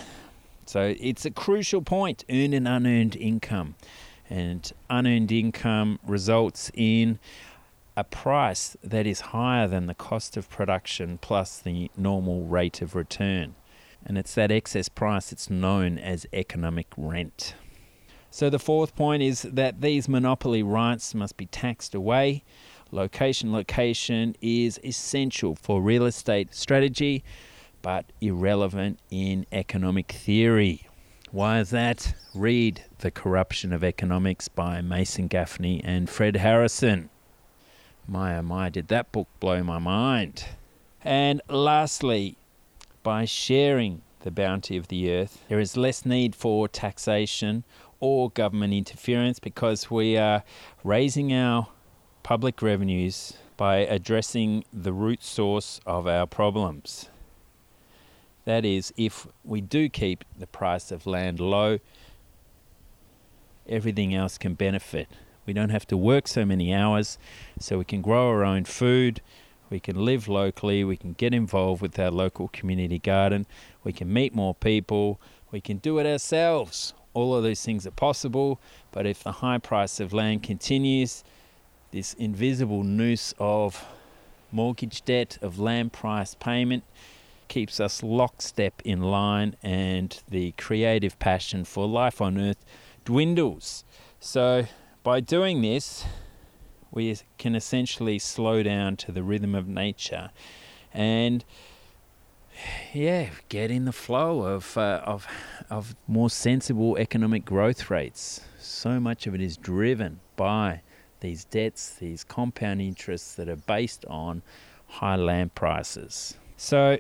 So 0.66 0.96
it's 0.98 1.24
a 1.24 1.30
crucial 1.30 1.82
point 1.82 2.24
earned 2.28 2.52
and 2.52 2.66
unearned 2.66 3.14
income. 3.14 3.76
And 4.28 4.70
unearned 4.90 5.30
income 5.30 6.00
results 6.04 6.72
in 6.74 7.20
a 7.96 8.02
price 8.02 8.76
that 8.82 9.06
is 9.06 9.20
higher 9.20 9.68
than 9.68 9.86
the 9.86 9.94
cost 9.94 10.36
of 10.36 10.50
production 10.50 11.18
plus 11.22 11.60
the 11.60 11.92
normal 11.96 12.42
rate 12.42 12.82
of 12.82 12.96
return. 12.96 13.54
And 14.04 14.18
it's 14.18 14.34
that 14.34 14.50
excess 14.50 14.88
price 14.88 15.30
that's 15.30 15.48
known 15.48 15.96
as 15.96 16.26
economic 16.32 16.88
rent. 16.96 17.54
So 18.36 18.50
the 18.50 18.58
fourth 18.58 18.94
point 18.94 19.22
is 19.22 19.40
that 19.50 19.80
these 19.80 20.10
monopoly 20.10 20.62
rights 20.62 21.14
must 21.14 21.38
be 21.38 21.46
taxed 21.46 21.94
away. 21.94 22.44
Location 22.90 23.50
location 23.50 24.36
is 24.42 24.78
essential 24.84 25.54
for 25.54 25.80
real 25.80 26.04
estate 26.04 26.54
strategy, 26.54 27.24
but 27.80 28.04
irrelevant 28.20 28.98
in 29.10 29.46
economic 29.52 30.12
theory. 30.12 30.86
Why 31.30 31.60
is 31.60 31.70
that? 31.70 32.12
Read 32.34 32.84
The 32.98 33.10
Corruption 33.10 33.72
of 33.72 33.82
Economics 33.82 34.48
by 34.48 34.82
Mason 34.82 35.28
Gaffney 35.28 35.80
and 35.82 36.10
Fred 36.10 36.36
Harrison. 36.36 37.08
My 38.06 38.36
oh 38.36 38.42
my, 38.42 38.68
did 38.68 38.88
that 38.88 39.12
book 39.12 39.28
blow 39.40 39.62
my 39.62 39.78
mind. 39.78 40.44
And 41.02 41.40
lastly, 41.48 42.36
by 43.02 43.24
sharing 43.24 44.02
the 44.20 44.30
bounty 44.30 44.76
of 44.76 44.88
the 44.88 45.10
earth, 45.10 45.42
there 45.48 45.60
is 45.60 45.76
less 45.76 46.04
need 46.04 46.34
for 46.34 46.68
taxation 46.68 47.64
or 48.00 48.30
government 48.30 48.72
interference 48.72 49.38
because 49.38 49.90
we 49.90 50.16
are 50.16 50.42
raising 50.84 51.32
our 51.32 51.68
public 52.22 52.60
revenues 52.60 53.34
by 53.56 53.76
addressing 53.76 54.64
the 54.72 54.92
root 54.92 55.22
source 55.22 55.80
of 55.86 56.06
our 56.06 56.26
problems. 56.26 57.08
That 58.44 58.64
is, 58.64 58.92
if 58.96 59.26
we 59.44 59.60
do 59.60 59.88
keep 59.88 60.24
the 60.38 60.46
price 60.46 60.90
of 60.92 61.06
land 61.06 61.40
low, 61.40 61.78
everything 63.68 64.14
else 64.14 64.38
can 64.38 64.54
benefit. 64.54 65.08
We 65.46 65.52
don't 65.52 65.70
have 65.70 65.86
to 65.88 65.96
work 65.96 66.28
so 66.28 66.44
many 66.44 66.74
hours, 66.74 67.18
so 67.58 67.78
we 67.78 67.84
can 67.84 68.02
grow 68.02 68.28
our 68.28 68.44
own 68.44 68.64
food, 68.64 69.20
we 69.70 69.80
can 69.80 70.04
live 70.04 70.28
locally, 70.28 70.84
we 70.84 70.96
can 70.96 71.14
get 71.14 71.32
involved 71.32 71.80
with 71.80 71.98
our 71.98 72.10
local 72.10 72.48
community 72.48 72.98
garden, 72.98 73.46
we 73.82 73.92
can 73.92 74.12
meet 74.12 74.34
more 74.34 74.54
people, 74.54 75.20
we 75.50 75.60
can 75.60 75.78
do 75.78 75.98
it 75.98 76.06
ourselves 76.06 76.92
all 77.16 77.34
of 77.34 77.42
these 77.42 77.64
things 77.64 77.86
are 77.86 77.92
possible, 77.92 78.60
but 78.92 79.06
if 79.06 79.24
the 79.24 79.32
high 79.32 79.56
price 79.56 80.00
of 80.00 80.12
land 80.12 80.42
continues, 80.42 81.24
this 81.90 82.12
invisible 82.12 82.82
noose 82.82 83.32
of 83.38 83.86
mortgage 84.52 85.02
debt, 85.02 85.38
of 85.40 85.58
land 85.58 85.94
price 85.94 86.34
payment, 86.34 86.84
keeps 87.48 87.80
us 87.80 88.02
lockstep 88.02 88.82
in 88.84 89.00
line, 89.00 89.56
and 89.62 90.22
the 90.28 90.52
creative 90.58 91.18
passion 91.18 91.64
for 91.64 91.88
life 91.88 92.20
on 92.20 92.36
earth 92.38 92.62
dwindles. 93.06 93.84
So, 94.20 94.66
by 95.02 95.20
doing 95.20 95.62
this, 95.62 96.04
we 96.90 97.16
can 97.38 97.54
essentially 97.54 98.18
slow 98.18 98.62
down 98.62 98.98
to 98.98 99.10
the 99.10 99.22
rhythm 99.22 99.54
of 99.54 99.66
nature 99.66 100.30
and 100.92 101.46
yeah, 102.92 103.30
get 103.48 103.70
in 103.70 103.84
the 103.84 103.92
flow 103.92 104.42
of 104.42 104.76
uh, 104.76 105.02
of 105.04 105.26
of 105.70 105.94
more 106.06 106.30
sensible 106.30 106.96
economic 106.96 107.44
growth 107.44 107.90
rates. 107.90 108.40
So 108.58 109.00
much 109.00 109.26
of 109.26 109.34
it 109.34 109.40
is 109.40 109.56
driven 109.56 110.20
by 110.36 110.82
these 111.20 111.44
debts, 111.44 111.90
these 111.90 112.24
compound 112.24 112.80
interests 112.80 113.34
that 113.34 113.48
are 113.48 113.56
based 113.56 114.04
on 114.06 114.42
high 114.86 115.16
land 115.16 115.54
prices. 115.54 116.36
So 116.56 116.98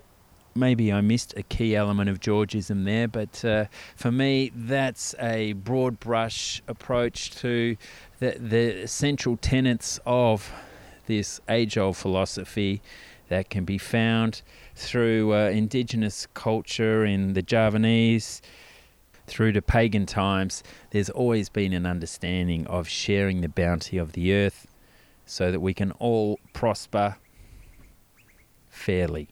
maybe 0.54 0.92
I 0.92 1.00
missed 1.00 1.34
a 1.36 1.42
key 1.42 1.76
element 1.76 2.10
of 2.10 2.20
Georgism 2.20 2.84
there, 2.84 3.08
but 3.08 3.44
uh, 3.44 3.66
for 3.94 4.10
me, 4.10 4.50
that's 4.54 5.14
a 5.20 5.52
broad 5.52 6.00
brush 6.00 6.62
approach 6.66 7.30
to 7.36 7.76
the, 8.18 8.36
the 8.38 8.86
central 8.86 9.36
tenets 9.36 10.00
of 10.06 10.50
this 11.06 11.40
age 11.48 11.76
old 11.78 11.96
philosophy 11.96 12.80
that 13.28 13.50
can 13.50 13.64
be 13.64 13.78
found 13.78 14.42
through 14.76 15.34
uh, 15.34 15.48
indigenous 15.48 16.28
culture 16.34 17.04
in 17.04 17.32
the 17.32 17.42
Javanese, 17.42 18.42
through 19.26 19.52
to 19.52 19.62
pagan 19.62 20.06
times, 20.06 20.62
there's 20.90 21.10
always 21.10 21.48
been 21.48 21.72
an 21.72 21.86
understanding 21.86 22.66
of 22.66 22.86
sharing 22.86 23.40
the 23.40 23.48
bounty 23.48 23.98
of 23.98 24.12
the 24.12 24.32
earth 24.32 24.68
so 25.24 25.50
that 25.50 25.60
we 25.60 25.74
can 25.74 25.90
all 25.92 26.38
prosper 26.52 27.16
fairly. 28.68 29.28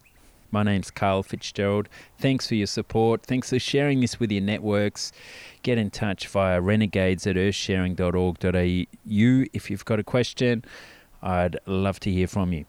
My 0.51 0.63
name's 0.63 0.91
Carl 0.91 1.23
Fitzgerald. 1.23 1.89
Thanks 2.19 2.49
for 2.49 2.55
your 2.55 2.67
support. 2.67 3.27
Thanks 3.27 3.51
for 3.51 3.59
sharing 3.59 4.01
this 4.01 4.19
with 4.19 4.33
your 4.33 4.43
networks. 4.43 5.13
Get 5.63 5.79
in 5.79 5.91
touch 5.91 6.27
via 6.29 6.61
renegades 6.61 7.27
at 7.27 7.37
earthsharing.org.au 7.37 9.45
if 9.53 9.71
you've 9.71 9.85
got 9.85 10.01
a 10.01 10.05
question. 10.05 10.65
I'd 11.23 11.59
love 11.67 12.01
to 12.01 12.11
hear 12.11 12.29
from 12.29 12.53
you. 12.53 12.67